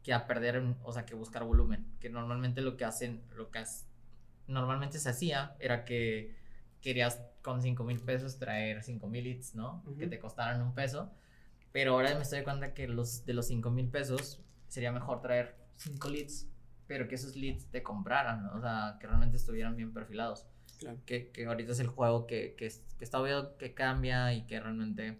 [0.02, 1.86] que a perder, o sea, que buscar volumen.
[2.00, 3.64] Que normalmente lo que hacen, lo que
[4.46, 6.36] normalmente se hacía era que
[6.80, 9.82] querías con 5 mil pesos traer 5 mil leads, ¿no?
[9.98, 11.10] Que te costaran un peso.
[11.72, 15.20] Pero ahora me estoy dando cuenta que los, de los 5 mil pesos sería mejor
[15.20, 16.48] traer cinco leads,
[16.86, 20.46] pero que esos leads te compraran, o sea, que realmente estuvieran bien perfilados.
[21.06, 24.60] Que, que, ahorita es el juego que, que, que está obvio que cambia y que
[24.60, 25.18] realmente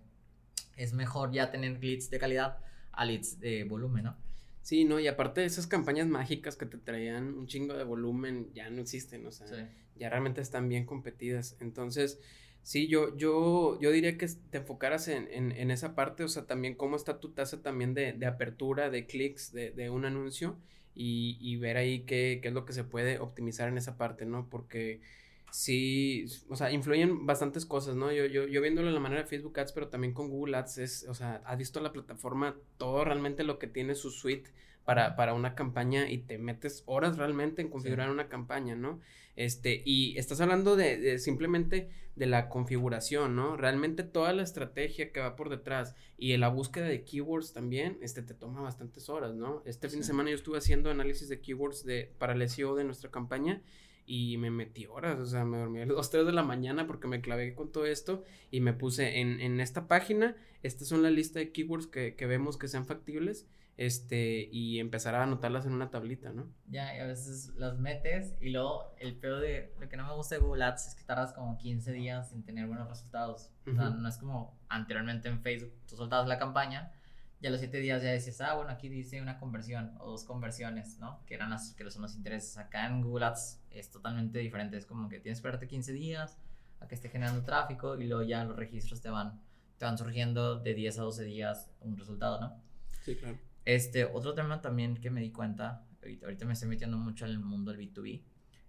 [0.76, 2.58] es mejor ya tener leads de calidad
[2.92, 4.16] a leads de volumen, ¿no?
[4.62, 8.50] Sí, no, y aparte de esas campañas mágicas que te traían un chingo de volumen,
[8.54, 9.46] ya no existen, o sea,
[9.94, 11.56] ya realmente están bien competidas.
[11.60, 12.18] Entonces,
[12.64, 16.46] sí, yo, yo, yo diría que te enfocaras en, en, en esa parte, o sea,
[16.46, 20.56] también cómo está tu tasa también de, de apertura, de clics, de, de, un anuncio
[20.94, 24.24] y, y ver ahí qué, qué, es lo que se puede optimizar en esa parte,
[24.24, 24.48] ¿no?
[24.48, 25.02] Porque
[25.52, 28.10] sí, o sea, influyen bastantes cosas, ¿no?
[28.12, 30.78] Yo, yo, yo viéndolo de la manera de Facebook Ads, pero también con Google Ads,
[30.78, 34.50] es, o sea, has visto la plataforma, todo realmente lo que tiene su suite
[34.84, 39.00] para, para una campaña y te metes horas realmente en configurar una campaña, ¿no?
[39.36, 43.56] Este, y estás hablando de, simplemente de la configuración, ¿no?
[43.56, 48.22] Realmente toda la estrategia que va por detrás y la búsqueda de keywords también, este,
[48.22, 49.62] te toma bastantes horas, ¿no?
[49.64, 52.84] Este fin de semana yo estuve haciendo análisis de keywords de, para el SEO de
[52.84, 53.62] nuestra campaña
[54.06, 56.86] y me metí horas, o sea, me dormí a las 2, 3 de la mañana
[56.86, 61.02] porque me clavé con todo esto y me puse en, en esta página, estas son
[61.02, 65.66] la lista de keywords que, que vemos que sean factibles, este, y empezar a anotarlas
[65.66, 66.48] en una tablita, ¿no?
[66.68, 70.14] Ya, y a veces las metes y luego el peor de lo que no me
[70.14, 73.50] gusta de Google Ads es que tardas como 15 días sin tener buenos resultados.
[73.66, 76.92] O sea, no es como anteriormente en Facebook, tú soltabas la campaña
[77.40, 80.24] y a los 7 días ya decías, ah, bueno, aquí dice una conversión o dos
[80.24, 81.20] conversiones, ¿no?
[81.26, 82.56] Que eran las que son los intereses.
[82.56, 86.38] Acá en Google Ads es totalmente diferente, es como que tienes que esperarte 15 días
[86.80, 89.40] a que esté generando tráfico y luego ya los registros te van,
[89.78, 92.62] te van surgiendo de 10 a 12 días un resultado, ¿no?
[93.02, 93.36] Sí, claro.
[93.64, 95.86] Este, otro tema también que me di cuenta,
[96.22, 98.22] ahorita, me estoy metiendo mucho en el mundo del B2B,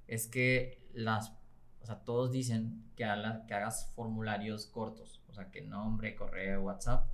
[0.08, 1.34] es que las,
[1.82, 3.04] o sea, todos dicen que,
[3.48, 7.10] que hagas formularios cortos, o sea, que nombre, correo, WhatsApp,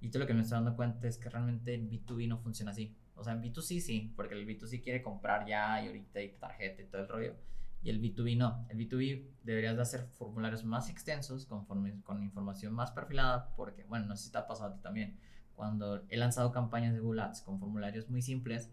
[0.00, 2.72] y todo lo que me estoy dando cuenta es que realmente el B2B no funciona
[2.72, 2.96] así.
[3.16, 6.80] O sea, en B2C sí, porque el B2C quiere comprar ya y ahorita y tarjeta
[6.80, 7.36] y todo el rollo.
[7.82, 8.66] Y el B2B no.
[8.70, 14.06] El B2B deberías de hacer formularios más extensos, con, con información más perfilada, porque, bueno,
[14.06, 15.18] no sé si te ha pasado a ti también
[15.60, 18.70] cuando he lanzado campañas de Google Ads con formularios muy simples,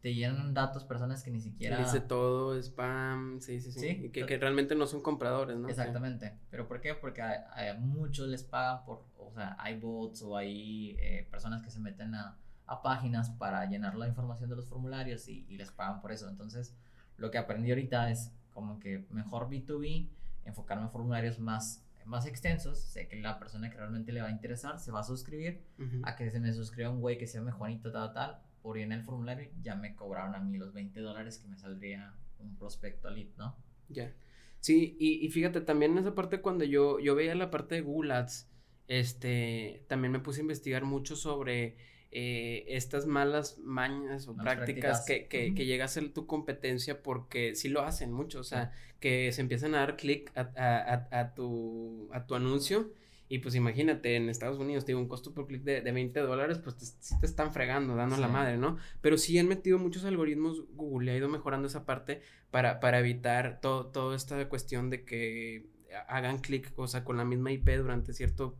[0.00, 1.76] te llenan datos personas que ni siquiera...
[1.76, 3.88] Dice todo, spam, sí, sí, sí.
[4.04, 5.68] Y que, que, realmente no son compradores, ¿no?
[5.68, 6.32] Exactamente.
[6.50, 6.94] ¿Pero por qué?
[6.94, 11.70] Porque a, muchos les pagan por, o sea, hay bots o hay eh, personas que
[11.70, 15.70] se meten a, a, páginas para llenar la información de los formularios y, y les
[15.70, 16.26] pagan por eso.
[16.30, 16.74] Entonces,
[17.18, 20.08] lo que aprendí ahorita es como que mejor B2B,
[20.46, 24.30] enfocarme en formularios más más extensos, sé que la persona que realmente le va a
[24.30, 25.62] interesar se va a suscribir,
[26.02, 28.84] a que se me suscriba un güey que se llame Juanito tal tal, por ir
[28.84, 32.56] en el formulario ya me cobraron a mí los 20 dólares que me saldría un
[32.56, 33.56] prospecto lead, ¿no?
[33.88, 34.12] Ya.
[34.60, 37.80] Sí, y, y, fíjate, también en esa parte cuando yo, yo veía la parte de
[37.82, 38.48] Google Ads,
[38.88, 41.76] este, también me puse a investigar mucho sobre
[42.10, 47.54] eh, estas malas mañas o prácticas, que, que, que, llega a ser tu competencia porque
[47.54, 51.34] sí lo hacen mucho, o sea, que se empiezan a dar clic a, a, a,
[51.34, 52.92] tu, a tu anuncio
[53.28, 56.58] y pues imagínate, en Estados Unidos tiene un costo por clic de, de 20 dólares,
[56.58, 58.78] pues te, sí te están fregando, dando la madre, ¿no?
[59.02, 63.60] Pero sí han metido muchos algoritmos, Google ha ido mejorando esa parte para, para evitar
[63.60, 65.66] todo, toda esta cuestión de que
[66.06, 68.56] hagan clic, o sea, con la misma IP durante cierto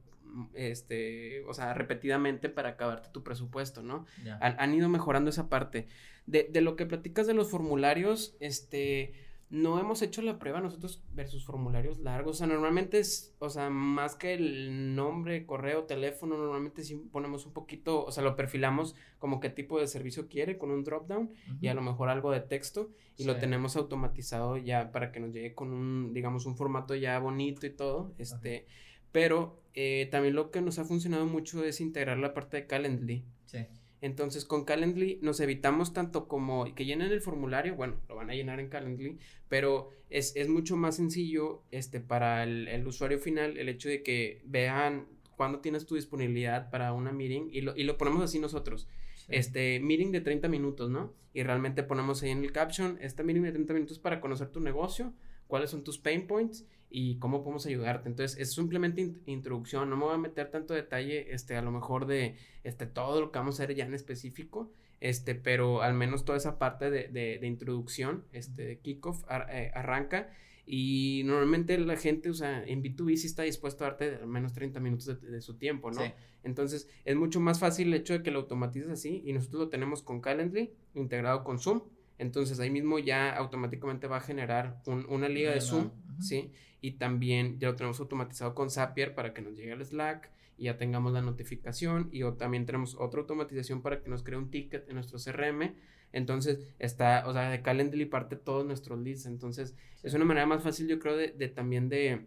[0.55, 4.07] este, o sea, repetidamente para acabarte tu presupuesto, ¿no?
[4.41, 5.87] Han, ido mejorando esa parte.
[6.27, 9.15] De, de, lo que platicas de los formularios, este,
[9.51, 13.71] no hemos hecho la prueba nosotros versus formularios largos, o sea, normalmente es, o sea,
[13.71, 18.95] más que el nombre, correo, teléfono, normalmente sí ponemos un poquito, o sea, lo perfilamos
[19.19, 22.41] como qué tipo de servicio quiere con un dropdown y a lo mejor algo de
[22.41, 26.95] texto y lo tenemos automatizado ya para que nos llegue con un, digamos, un formato
[26.95, 28.67] ya bonito y todo, este...
[29.13, 33.25] Pero eh, también lo que nos ha funcionado mucho es integrar la parte de Calendly.
[33.47, 33.67] Sí.
[34.01, 38.35] Entonces con Calendly nos evitamos tanto como que llenen el formulario, bueno, lo van a
[38.35, 39.19] llenar en Calendly,
[39.49, 44.03] pero es, es mucho más sencillo este, para el, el, usuario final el hecho de
[44.05, 48.39] que vean cuándo tienes tu disponibilidad para una meeting y lo, y lo ponemos así
[48.39, 48.89] nosotros.
[49.29, 51.13] Este, meeting de 30 minutos, ¿no?
[51.35, 54.61] Y realmente ponemos ahí en el caption, esta meeting de 30 minutos para conocer tu
[54.61, 55.13] negocio,
[55.47, 58.09] cuáles son tus pain points y cómo podemos ayudarte.
[58.09, 62.07] Entonces, es simplemente introducción, no me voy a meter tanto detalle, este, a lo mejor
[62.07, 66.25] de, este, todo lo que vamos a hacer ya en específico, este, pero al menos
[66.25, 70.31] toda esa parte de, de, de introducción, este, de kickoff, eh, arranca
[70.71, 74.53] y normalmente la gente, o sea, en B2B sí está dispuesto a darte al menos
[74.53, 76.03] 30 minutos de, su tiempo, ¿no?
[76.45, 79.69] Entonces, es mucho más fácil el hecho de que lo automatices así y nosotros lo
[79.71, 81.85] tenemos con Calendly integrado con Zoom.
[82.19, 86.53] Entonces ahí mismo ya automáticamente va a generar una liga de Zoom, ¿sí?
[86.81, 90.65] Y también ya lo tenemos automatizado con Zapier para que nos llegue el Slack y
[90.65, 94.89] ya tengamos la notificación y también tenemos otra automatización para que nos cree un ticket
[94.89, 95.75] en nuestro CRM.
[96.13, 99.27] Entonces está, o sea, de Calendly parte todos nuestros leads.
[99.27, 102.27] Entonces es una manera más fácil yo creo de, de también de,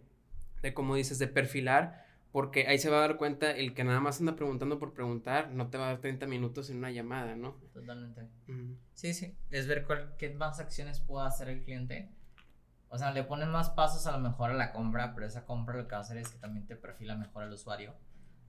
[0.61, 3.99] de, como dices, de perfilar porque ahí se va a dar cuenta el que nada
[3.99, 7.35] más anda preguntando por preguntar, no te va a dar 30 minutos en una llamada,
[7.35, 7.57] ¿no?
[7.73, 8.27] Totalmente.
[8.93, 12.09] Sí, sí, es ver cuál, qué más acciones puede hacer el cliente.
[12.87, 15.75] O sea, le ponen más pasos a lo mejor a la compra, pero esa compra
[15.75, 17.95] lo que va a hacer es que también te perfila mejor al usuario.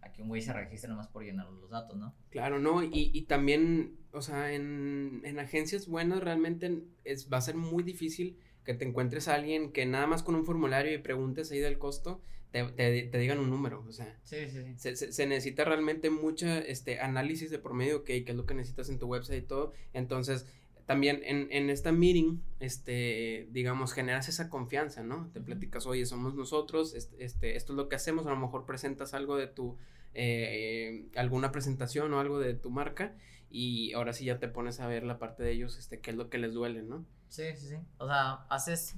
[0.01, 2.15] Aquí un güey se registre nomás por llenar los datos, ¿no?
[2.31, 2.83] Claro, ¿no?
[2.83, 7.85] Y, y también, o sea, en, en agencias buenas realmente es, va a ser muy
[7.85, 11.61] difícil que te encuentres a alguien que nada más con un formulario y preguntes ahí
[11.61, 12.21] del costo,
[12.53, 14.19] te, te, digan un número, o sea.
[14.25, 14.75] Sí, sí, sí.
[14.77, 18.91] Se, se, necesita realmente mucho este, análisis de promedio, ok, qué es lo que necesitas
[18.91, 19.73] en tu website y todo.
[19.95, 20.47] Entonces,
[20.85, 25.31] también en, en esta meeting, este, digamos, generas esa confianza, ¿no?
[25.33, 28.67] Te platicas, oye, somos nosotros, este, este, esto es lo que hacemos, a lo mejor
[28.67, 29.79] presentas algo de tu,
[30.13, 33.17] eh, alguna presentación o algo de tu marca
[33.49, 36.17] y ahora sí ya te pones a ver la parte de ellos, este, qué es
[36.17, 37.07] lo que les duele, ¿no?
[37.29, 37.77] Sí, sí, sí.
[37.97, 38.97] O sea, haces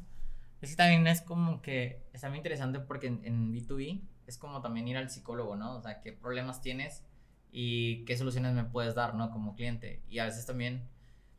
[0.65, 4.61] es que también es como que está muy interesante porque en, en, B2B es como
[4.61, 5.77] también ir al psicólogo, ¿no?
[5.77, 7.05] O sea, qué problemas tienes
[7.51, 9.31] y qué soluciones me puedes dar, ¿no?
[9.31, 10.03] Como cliente.
[10.09, 10.89] Y a veces también,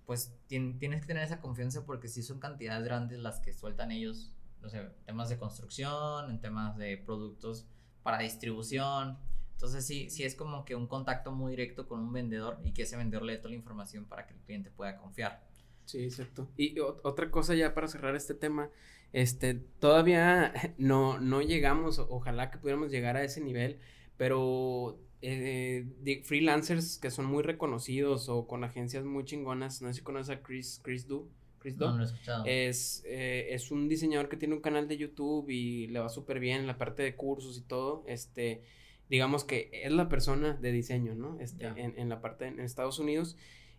[0.06, 4.34] pues tienes que tener esa confianza porque si son cantidades grandes las que sueltan ellos,
[4.62, 7.68] no sé, temas de construcción, en temas de productos
[8.04, 9.18] para distribución.
[9.54, 12.84] Entonces sí, sí es como que un contacto muy directo con un vendedor y que
[12.84, 15.44] ese vendedor le dé toda la información para que el cliente pueda confiar.
[15.86, 16.50] Sí, exacto.
[16.58, 18.70] Y otra cosa ya para cerrar este tema,
[19.14, 23.80] este, todavía no, no llegamos, ojalá que pudiéramos llegar a ese nivel,
[24.18, 29.96] pero eh, de freelancers que son muy reconocidos o con agencias muy chingonas, no sé
[29.96, 31.30] si conoces a Chris, Chris Du.
[31.60, 32.46] Chris no, no lo he escuchado.
[32.46, 36.40] Es, eh, es un diseñador que tiene un canal de YouTube y le va súper
[36.40, 38.04] bien en la parte de cursos y todo.
[38.08, 38.62] Este,
[39.10, 41.40] digamos que es la persona de diseño, ¿no?
[41.40, 43.36] Este, en, en, la parte en Estados Unidos.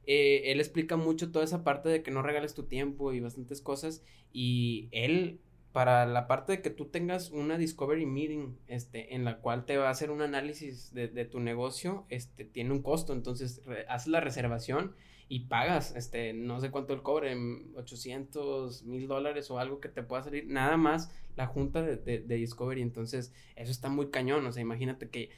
[0.07, 3.61] Eh, él explica mucho toda esa parte de que no regales tu tiempo y bastantes
[3.61, 4.03] cosas.
[4.33, 5.41] Y él
[5.77, 9.77] para la parte de que tú tengas una discovery meeting, este, en la cual te
[9.77, 14.21] va a hacer un análisis de, tu negocio, este, tiene un costo, entonces haces la
[14.21, 14.95] reservación
[15.29, 17.37] y pagas, este, no sé cuánto el cobre,
[17.77, 22.37] 800, mil dólares o algo que te pueda salir, nada más la junta de, de,
[22.37, 25.29] discovery, entonces eso está muy cañón, o sea, imagínate que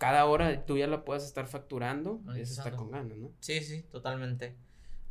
[0.00, 3.32] cada hora tú ya la puedas estar facturando, eso está con ganas, ¿no?
[3.40, 4.56] Sí, sí, totalmente.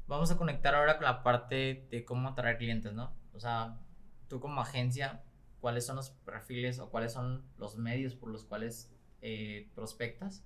[0.08, 3.14] Vamos a conectar ahora con la parte de cómo atraer clientes, ¿no?
[3.36, 3.78] O sea,
[4.28, 5.22] tú como agencia,
[5.62, 10.44] cuáles son los perfiles o cuáles son los medios por los cuales eh, prospectas,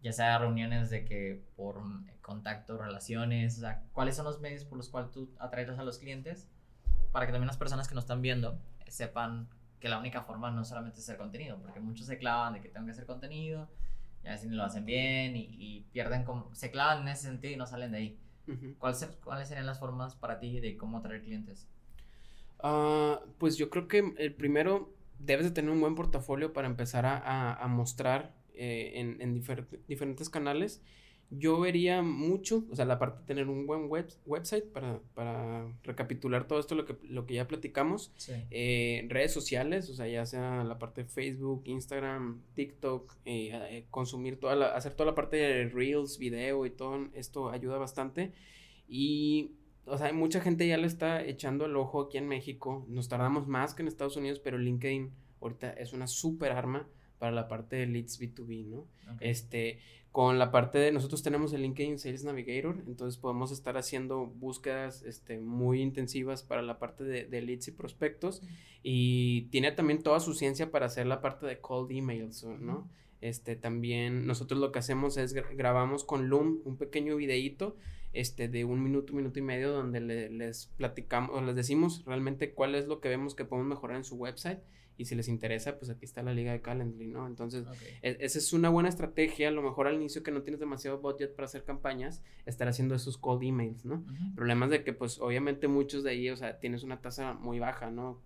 [0.00, 1.82] ya sea reuniones de que por
[2.22, 5.98] contacto, relaciones, o sea, cuáles son los medios por los cuales tú atraes a los
[5.98, 6.48] clientes
[7.12, 9.50] para que también las personas que nos están viendo sepan
[9.82, 12.68] que la única forma no solamente es hacer contenido, porque muchos se clavan de que
[12.68, 13.68] tengo que hacer contenido,
[14.22, 17.56] y a veces lo hacen bien y, pierden como, se clavan en ese sentido y
[17.56, 18.18] no salen de ahí.
[18.78, 21.66] ¿Cuáles, ¿Cuáles serían las formas para ti de cómo atraer clientes?
[22.60, 27.04] Ah, pues yo creo que el primero debes de tener un buen portafolio para empezar
[27.04, 29.34] a, mostrar eh, en,
[29.88, 30.80] diferentes canales.
[31.34, 36.46] Yo vería mucho, o sea, la parte de tener un buen web, website para, recapitular
[36.46, 38.12] todo esto, lo que, lo que ya platicamos.
[38.50, 44.38] Eh, redes sociales, o sea, ya sea la parte de Facebook, Instagram, TikTok, eh, consumir
[44.38, 48.32] toda la, hacer toda la parte de Reels, video y todo esto ayuda bastante.
[48.86, 49.52] Y
[49.84, 52.84] o sea, mucha gente ya le está echando el ojo aquí en México.
[52.88, 56.88] Nos tardamos más que en Estados Unidos, pero LinkedIn ahorita es una súper arma
[57.22, 58.88] para la parte de leads B2B, ¿no?
[59.20, 59.78] Este,
[60.10, 65.04] con la parte de, nosotros tenemos el LinkedIn Sales Navigator, entonces podemos estar haciendo búsquedas,
[65.04, 68.42] este, muy intensivas para la parte de, leads y prospectos
[68.82, 72.90] y tiene también toda su ciencia para hacer la parte de cold emails, ¿no?
[73.20, 77.76] Este, también nosotros lo que hacemos es grabamos con Loom un pequeño videíto
[78.12, 82.74] este, de un minuto, minuto y medio, donde les platicamos o les decimos realmente cuál
[82.74, 84.58] es lo que vemos que podemos mejorar en su website.
[85.02, 87.26] Y si les interesa, pues aquí está la liga de Calendly, ¿no?
[87.26, 87.64] Entonces,
[88.02, 89.48] e, esa es una buena estrategia.
[89.48, 92.94] A lo mejor al inicio que no tienes demasiado budget para hacer campañas, estar haciendo
[92.94, 94.04] esos cold emails, ¿no?
[94.36, 97.90] Problemas de que, pues, obviamente muchos de ahí, o sea, tienes una tasa muy baja,
[97.90, 98.22] ¿no?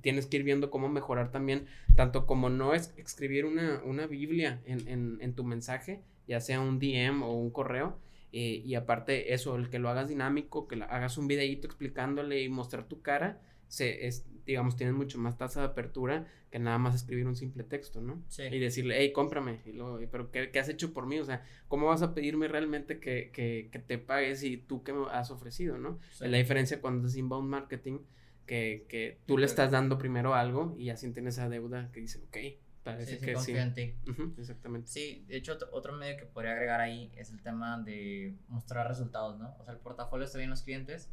[0.00, 4.62] Tienes que ir viendo cómo mejorar también, tanto como no es escribir una, una Biblia
[4.64, 7.98] en, en, en tu mensaje, ya sea un DM o un correo,
[8.32, 12.48] eh, y aparte eso, el que lo hagas dinámico, que hagas un videíto explicándole y
[12.48, 16.94] mostrar tu cara, se, es, digamos, tienes mucho más tasa de apertura que nada más
[16.94, 18.22] escribir un simple texto, ¿no?
[18.28, 18.44] Sí.
[18.44, 21.18] Y decirle, hey, cómprame, y luego, pero ¿qué, ¿qué, has hecho por mí?
[21.18, 24.92] O sea, ¿cómo vas a pedirme realmente que, que, que te pagues y tú qué
[24.92, 25.98] me has ofrecido, ¿no?
[26.12, 27.98] Es la diferencia cuando es inbound marketing,
[28.46, 32.18] que, que tú le estás dando primero algo y así tienes esa deuda que dice,
[32.26, 32.36] ok,
[32.82, 33.56] Parece que sí.
[33.56, 33.94] en ti.
[34.38, 34.88] exactamente.
[34.88, 39.38] Sí, de hecho, otro medio que podría agregar ahí es el tema de mostrar resultados,
[39.38, 39.54] ¿no?
[39.60, 41.10] O sea, el portafolio está bien los clientes,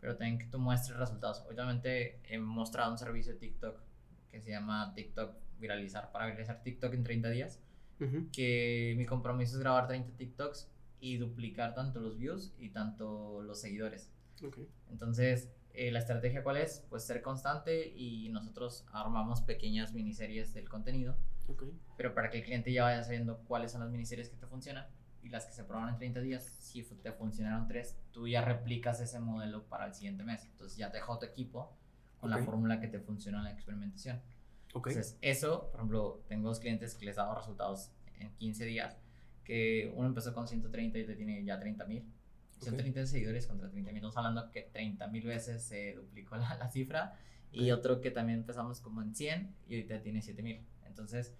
[0.00, 1.44] pero también que tú muestres resultados.
[1.50, 3.80] Obviamente, he mostrado un servicio de TikTok
[4.30, 7.60] que se llama TikTok Viralizar, para viralizar TikTok en 30 días.
[8.32, 13.60] Que mi compromiso es grabar 30 TikToks y duplicar tanto los views y tanto los
[13.60, 14.10] seguidores.
[14.42, 14.66] Okay.
[14.88, 16.86] Entonces, eh, la estrategia cuál es?
[16.88, 21.18] Pues ser constante y nosotros armamos pequeñas miniseries del contenido.
[21.98, 24.86] Pero para que el cliente ya vaya sabiendo cuáles son las miniseries que te funcionan
[25.22, 29.00] y las que se probaron en 30 días, si te funcionaron tres, tú ya replicas
[29.00, 30.44] ese modelo para el siguiente mes.
[30.46, 31.76] Entonces ya te dejó tu equipo
[32.18, 34.20] con la fórmula que te funcionó en la experimentación.
[34.74, 38.96] Entonces eso, por ejemplo, tengo dos clientes que les he dado resultados en 15 días,
[39.44, 42.04] que uno empezó con 130 y te tiene ya 30 mil
[42.60, 43.96] 130 seguidores contra 30 mil.
[43.96, 47.18] Estamos hablando que 30 mil veces se duplicó la, la cifra.
[47.52, 50.64] Y otro que también empezamos como en 100 y ahorita tiene 7 mil.
[50.86, 51.34] Entonces,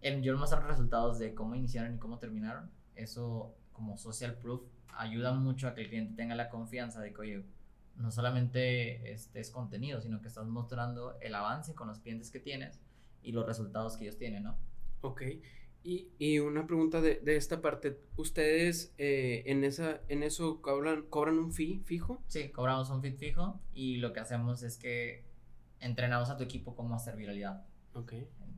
[0.00, 2.70] el, yo mostrar los resultados de cómo iniciaron y cómo terminaron.
[2.94, 4.62] Eso, como social proof,
[4.96, 7.44] ayuda mucho a que el cliente tenga la confianza de que, oye,
[7.96, 12.40] no solamente este es contenido, sino que estás mostrando el avance con los clientes que
[12.40, 12.80] tienes
[13.22, 14.56] y los resultados que ellos tienen, ¿no?
[15.02, 15.22] Ok.
[15.82, 21.52] Y, una pregunta de, esta parte, ¿ustedes eh, en, esa, en eso cobran, cobran un
[21.52, 22.22] fee fijo?
[22.26, 25.24] Sí, cobramos un fee fijo y lo que hacemos es que
[25.80, 27.64] entrenamos a tu equipo cómo hacer viralidad.
[27.94, 28.12] Ok.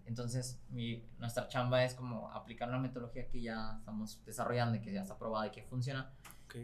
[0.07, 4.93] Entonces, mi, nuestra chamba es como aplicar una metodología que ya estamos desarrollando y que
[4.93, 6.13] ya está probada y que funciona.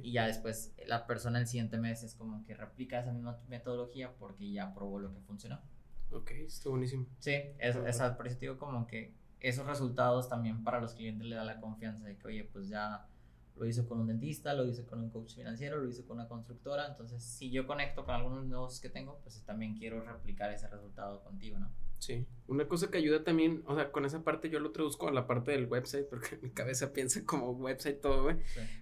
[0.03, 4.13] Y ya después la persona el siguiente mes es como que replica esa misma metodología
[4.19, 5.61] porque ya probó lo que funcionó.
[6.11, 7.07] Ok, está buenísimo.
[7.19, 11.37] Sí, es, es, por eso digo como que esos resultados también para los clientes le
[11.37, 13.07] da la confianza de que, oye, pues ya
[13.57, 16.29] lo hice con un dentista, lo hice con un coach financiero, lo hice con una
[16.29, 20.69] constructora, entonces si yo conecto con algunos negocios que tengo, pues también quiero replicar ese
[20.69, 21.71] resultado contigo, ¿no?
[21.99, 25.13] Sí, una cosa que ayuda también, o sea, con esa parte yo lo traduzco a
[25.13, 28.37] la parte del website, porque mi cabeza piensa como website todo, güey,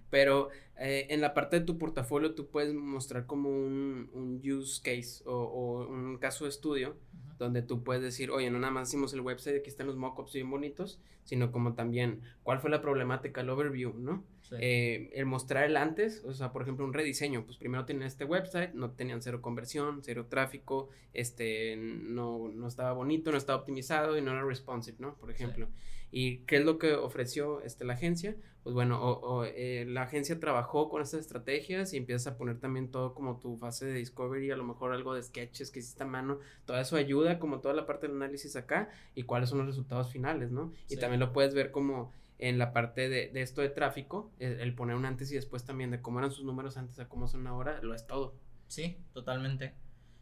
[0.09, 0.49] pero
[0.79, 5.23] eh, en la parte de tu portafolio tú puedes mostrar como un, un use case
[5.25, 6.95] o, o, un caso de estudio
[7.37, 10.33] donde tú puedes decir, oye, no nada más hicimos el website, aquí están los mockups
[10.33, 14.23] bien bonitos, sino como también cuál fue la problemática, el overview, ¿no?
[14.59, 18.25] Eh, el mostrar el antes, o sea, por ejemplo, un rediseño, pues primero tenían este
[18.25, 24.17] website, no tenían cero conversión, cero tráfico, este, no, no estaba bonito, no estaba optimizado
[24.17, 25.15] y no era responsive, ¿no?
[25.15, 25.67] Por ejemplo.
[26.11, 28.35] ¿Y qué es lo que ofreció este, la agencia?
[28.63, 32.91] Pues bueno, o, eh, la agencia trabajó con estas estrategias y empiezas a poner también
[32.91, 36.05] todo como tu fase de discovery, a lo mejor algo de sketches que hiciste a
[36.05, 39.67] mano, todo eso ayuda como toda la parte del análisis acá y cuáles son los
[39.67, 40.73] resultados finales, ¿no?
[40.89, 44.73] Y también lo puedes ver como en la parte de, de esto de tráfico, el,
[44.75, 47.47] poner un antes y después también de cómo eran sus números antes a cómo son
[47.47, 48.35] ahora, lo es todo.
[48.67, 49.73] Sí, totalmente.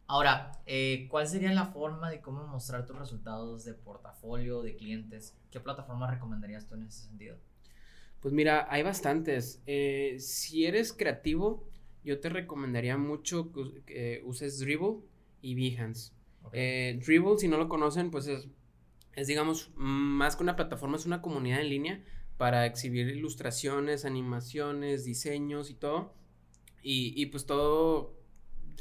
[0.06, 5.36] Ahora, eh, ¿cuál sería la forma de cómo mostrar tus resultados de portafolio, de clientes?
[5.50, 7.36] ¿Qué plataforma recomendarías tú en ese sentido?
[8.20, 9.62] Pues mira, hay bastantes.
[9.66, 11.68] Eh, si eres creativo,
[12.04, 13.52] yo te recomendaría mucho
[13.84, 15.00] que, uses Dribble
[15.42, 16.12] y Behance.
[16.52, 18.48] Eh, Dribble, si no lo conocen, pues es
[19.16, 22.04] es, digamos, más que una plataforma, es una comunidad en línea
[22.36, 26.14] para exhibir ilustraciones, animaciones, diseños y todo.
[26.82, 28.14] Y, y pues todo,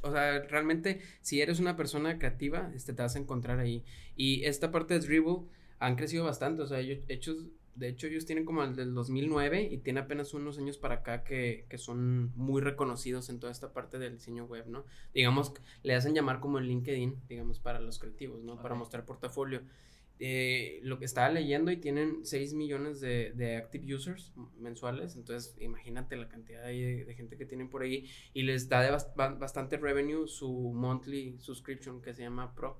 [0.04, 3.84] o sea, realmente si eres una persona creativa, este, te vas a encontrar ahí.
[4.16, 5.48] Y esta parte de Dribble
[5.80, 9.70] han crecido bastante, o sea, ellos, hechos, de hecho ellos tienen como el del 2009
[9.72, 13.74] y tiene apenas unos años para acá que, que, son muy reconocidos en toda esta
[13.74, 14.86] parte del diseño web, ¿no?
[15.14, 18.62] Digamos, le hacen llamar como el LinkedIn, digamos, para los creativos, ¿no?
[18.62, 19.62] Para mostrar portafolio.
[20.20, 25.58] Eh, lo que estaba leyendo y tienen 6 millones de, de, active users mensuales, entonces
[25.60, 30.26] imagínate la cantidad de, gente que tienen por ahí y les da de bastante revenue
[30.28, 32.80] su monthly subscription que se llama Pro.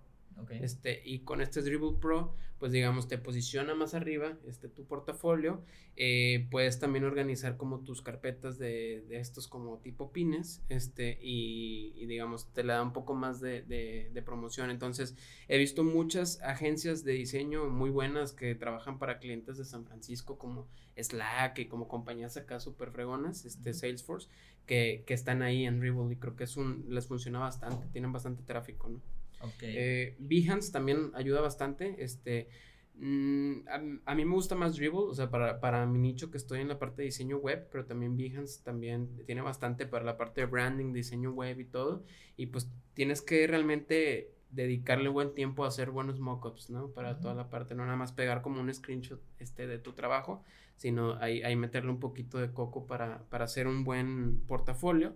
[0.50, 5.64] Este, y con este Dribble Pro, pues digamos, te posiciona más arriba este, tu portafolio.
[5.98, 12.06] Eh, puedes también organizar como tus carpetas de, de estos como tipo pines, este, y,
[12.06, 14.70] digamos, te le da un poco más de, de, promoción.
[14.72, 15.16] Entonces,
[15.48, 20.38] he visto muchas agencias de diseño muy buenas que trabajan para clientes de San Francisco
[20.38, 20.68] como
[20.98, 24.30] Slack y como compañías acá súper fregonas, este, Salesforce,
[24.66, 28.12] que, que están ahí en Dribble y creo que es un, les funciona bastante, tienen
[28.12, 29.15] bastante tráfico, ¿no?
[29.62, 31.96] Eh, Behance también ayuda bastante.
[32.04, 32.50] Este,
[32.96, 33.68] mm,
[34.06, 36.68] a, mí me gusta más Dribble, o sea, para, para, mi nicho que estoy en
[36.68, 40.48] la parte de diseño web, pero también Behance también tiene bastante para la parte de
[40.48, 42.04] branding, diseño web y todo.
[42.38, 46.90] Y pues tienes que realmente dedicarle buen tiempo a hacer buenos mockups, ¿no?
[46.90, 50.44] Para toda la parte, no nada más pegar como un screenshot este, de tu trabajo,
[50.78, 55.14] sino ahí, ahí meterle un poquito de coco para, para hacer un buen portafolio.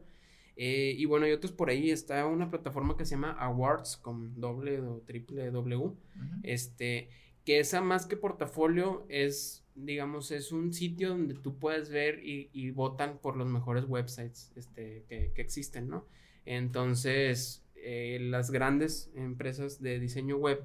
[0.62, 4.41] Eh, y bueno, y otros por ahí está una plataforma que se llama Awards con
[4.41, 5.93] doble o triple W.
[6.43, 7.07] Este,
[7.45, 12.72] que esa más que portafolio es, digamos, es un sitio donde tú puedes ver y,
[12.72, 16.05] votan por los mejores websites este, que, existen, ¿no?
[16.45, 20.62] Entonces, eh, las grandes empresas de diseño web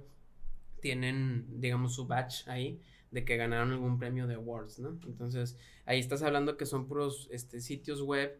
[0.80, 2.80] tienen, digamos, su batch ahí
[3.12, 4.98] de que ganaron algún premio de awards, ¿no?
[5.06, 8.36] Entonces, ahí estás hablando que son puros este, sitios web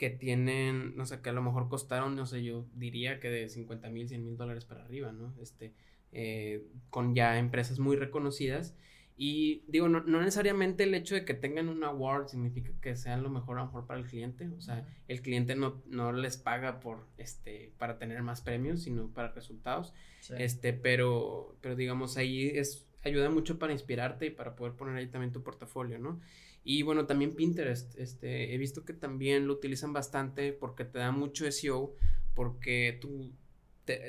[0.00, 3.50] que tienen, no sé, que a lo mejor costaron, no sé, yo diría que de
[3.50, 5.34] 50 mil, 100 mil dólares para arriba, ¿no?
[5.42, 5.74] Este,
[6.10, 8.74] eh, con ya empresas muy reconocidas.
[9.18, 13.22] Y digo, no, no, necesariamente el hecho de que tengan un award significa que sean
[13.22, 14.48] lo mejor a lo mejor para el cliente.
[14.56, 19.08] O sea, el cliente no, no les paga por este para tener más premios, sino
[19.08, 19.92] para resultados.
[20.38, 25.08] Este, pero, pero digamos, ahí es, ayuda mucho para inspirarte y para poder poner ahí
[25.08, 26.18] también tu portafolio, ¿no?
[26.64, 31.10] Y bueno, también Pinterest, este, he visto que también lo utilizan bastante porque te da
[31.10, 31.94] mucho SEO,
[32.34, 33.32] porque tú,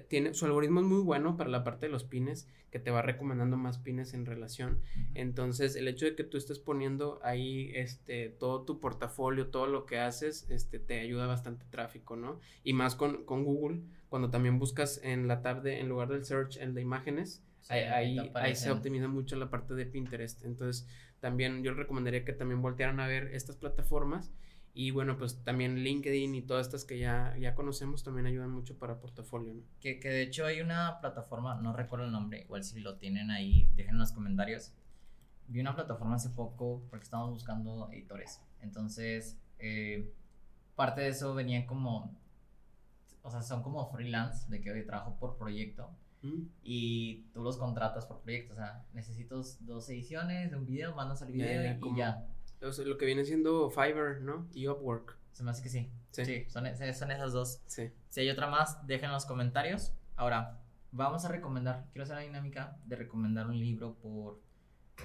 [0.08, 3.02] tiene, su algoritmo es muy bueno para la parte de los pines, que te va
[3.02, 4.80] recomendando más pines en relación.
[5.14, 9.86] Entonces, el hecho de que tú estés poniendo ahí este, todo tu portafolio, todo lo
[9.86, 12.39] que haces, este, te ayuda bastante tráfico, ¿no?
[12.64, 16.24] Y más con, con Google, cuando también buscas en la tab de, en lugar del
[16.24, 20.43] search, el de imágenes, ahí, ahí, se optimiza mucho la parte de Pinterest.
[20.45, 20.88] Entonces,
[21.22, 24.34] también yo recomendaría que también voltearan a ver estas plataformas.
[24.74, 28.78] Y bueno, pues también LinkedIn y todas estas que ya, ya conocemos también ayudan mucho
[28.78, 29.61] para portafolio, ¿no?
[29.82, 33.32] Que, que de hecho hay una plataforma, no recuerdo el nombre, igual si lo tienen
[33.32, 34.74] ahí, dejen en los comentarios.
[35.47, 38.41] Vi una plataforma hace poco porque estábamos buscando editores.
[38.61, 40.09] Entonces, eh,
[40.76, 42.17] parte de eso venía como,
[43.22, 45.89] o sea, son como freelance, de que hoy trabajo por proyecto.
[46.22, 46.43] Mm.
[46.63, 51.22] Y tú los contratas por proyecto, o sea, necesito dos ediciones de un video, mandas
[51.22, 52.28] el video y ya.
[52.59, 54.47] lo que viene siendo Fiverr, ¿no?
[54.53, 55.17] Y Upwork.
[55.32, 55.89] Se me hace que sí.
[56.11, 57.61] Sí, son, son, esas dos.
[57.65, 57.89] Sí.
[58.09, 59.93] Si hay otra más, dejen en los comentarios.
[60.15, 60.61] Ahora,
[60.91, 64.41] vamos a recomendar, quiero hacer la dinámica de recomendar un libro por,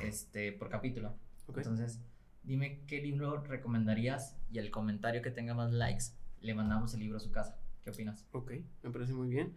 [0.03, 1.15] este, por capítulo.
[1.49, 2.01] Entonces,
[2.43, 6.07] dime qué libro recomendarías y el comentario que tenga más likes,
[6.41, 7.57] le mandamos el libro a su casa.
[7.85, 8.27] ¿Qué opinas?
[8.33, 8.53] Ok,
[8.83, 9.57] me parece muy bien.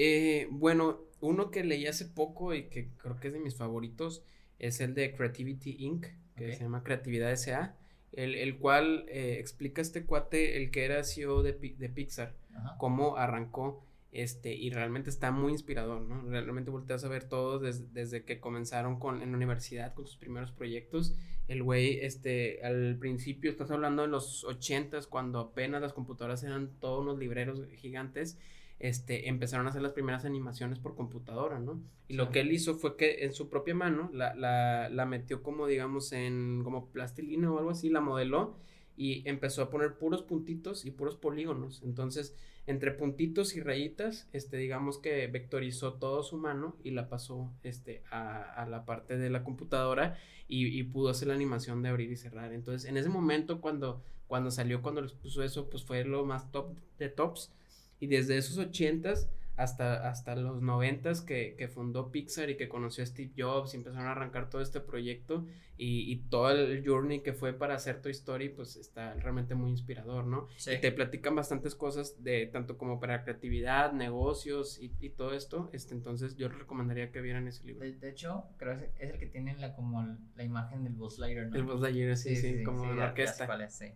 [0.00, 4.22] Eh, bueno, uno que leí hace poco y que creo que es de mis favoritos
[4.60, 7.76] es el de Creativity Inc., que se llama Creatividad S.A.,
[8.12, 12.36] el, el cual eh, explica este cuate, el que era CEO de, de Pixar,
[12.78, 13.82] cómo arrancó
[14.12, 16.22] este, y realmente está muy inspirador, ¿no?
[16.30, 20.52] Realmente volteas a ver todo desde, que comenzaron con, en la universidad con sus primeros
[20.52, 21.16] proyectos.
[21.48, 26.70] El güey, este, al principio, estás hablando de los ochentas, cuando apenas las computadoras eran
[26.78, 28.38] todos unos libreros gigantes,
[28.80, 31.80] este, empezaron a hacer las primeras animaciones por computadora, ¿no?
[32.06, 35.42] Y lo que él hizo fue que en su propia mano la, la, la metió
[35.42, 38.56] como, digamos, en como plastilina o algo así, la modeló
[38.96, 41.82] y empezó a poner puros puntitos y puros polígonos.
[41.84, 42.34] Entonces,
[42.66, 48.02] entre puntitos y rayitas, este, digamos que vectorizó todo su mano y la pasó este,
[48.10, 50.18] a, a la parte de la computadora
[50.48, 52.52] y, y, pudo hacer la animación de abrir y cerrar.
[52.52, 56.50] Entonces, en ese momento, cuando, cuando salió, cuando les puso eso, pues fue lo más
[56.50, 57.52] top de tops.
[58.00, 59.28] Y desde esos ochentas
[59.58, 63.78] hasta, hasta los noventas que, que fundó Pixar y que conoció a Steve Jobs y
[63.78, 65.46] empezaron a arrancar todo este proyecto
[65.76, 69.70] y, y, todo el journey que fue para hacer Toy Story, pues está realmente muy
[69.70, 70.46] inspirador, ¿no?
[70.56, 70.72] Sí.
[70.72, 75.70] Y te platican bastantes cosas de tanto como para creatividad, negocios y, y todo esto,
[75.72, 77.84] este, entonces yo les recomendaría que vieran ese libro.
[77.84, 80.04] De, hecho, creo que es el que tiene la, como
[80.36, 81.56] la imagen del Buzz Lightyear, ¿no?
[81.56, 83.68] El Buzz Lightyear, sí, sí, como la orquesta.
[83.68, 83.86] sí.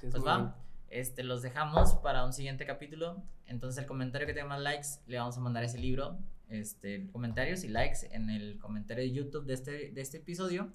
[0.00, 0.56] pues va.
[0.92, 3.22] Este, los dejamos para un siguiente capítulo.
[3.46, 6.18] Entonces, el comentario que tenga más likes, le vamos a mandar ese libro.
[6.50, 10.70] Este, comentarios y likes en el comentario de YouTube de este, de este episodio.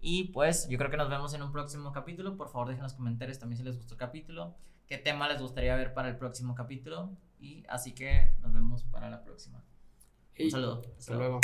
[0.00, 2.36] Y pues, yo creo que nos vemos en un próximo capítulo.
[2.36, 4.54] Por favor, dejen los comentarios también si les gustó el capítulo.
[4.86, 7.10] ¿Qué tema les gustaría ver para el próximo capítulo?
[7.40, 9.64] Y así que nos vemos para la próxima.
[10.38, 10.82] un saludo.
[10.96, 11.40] Hasta luego.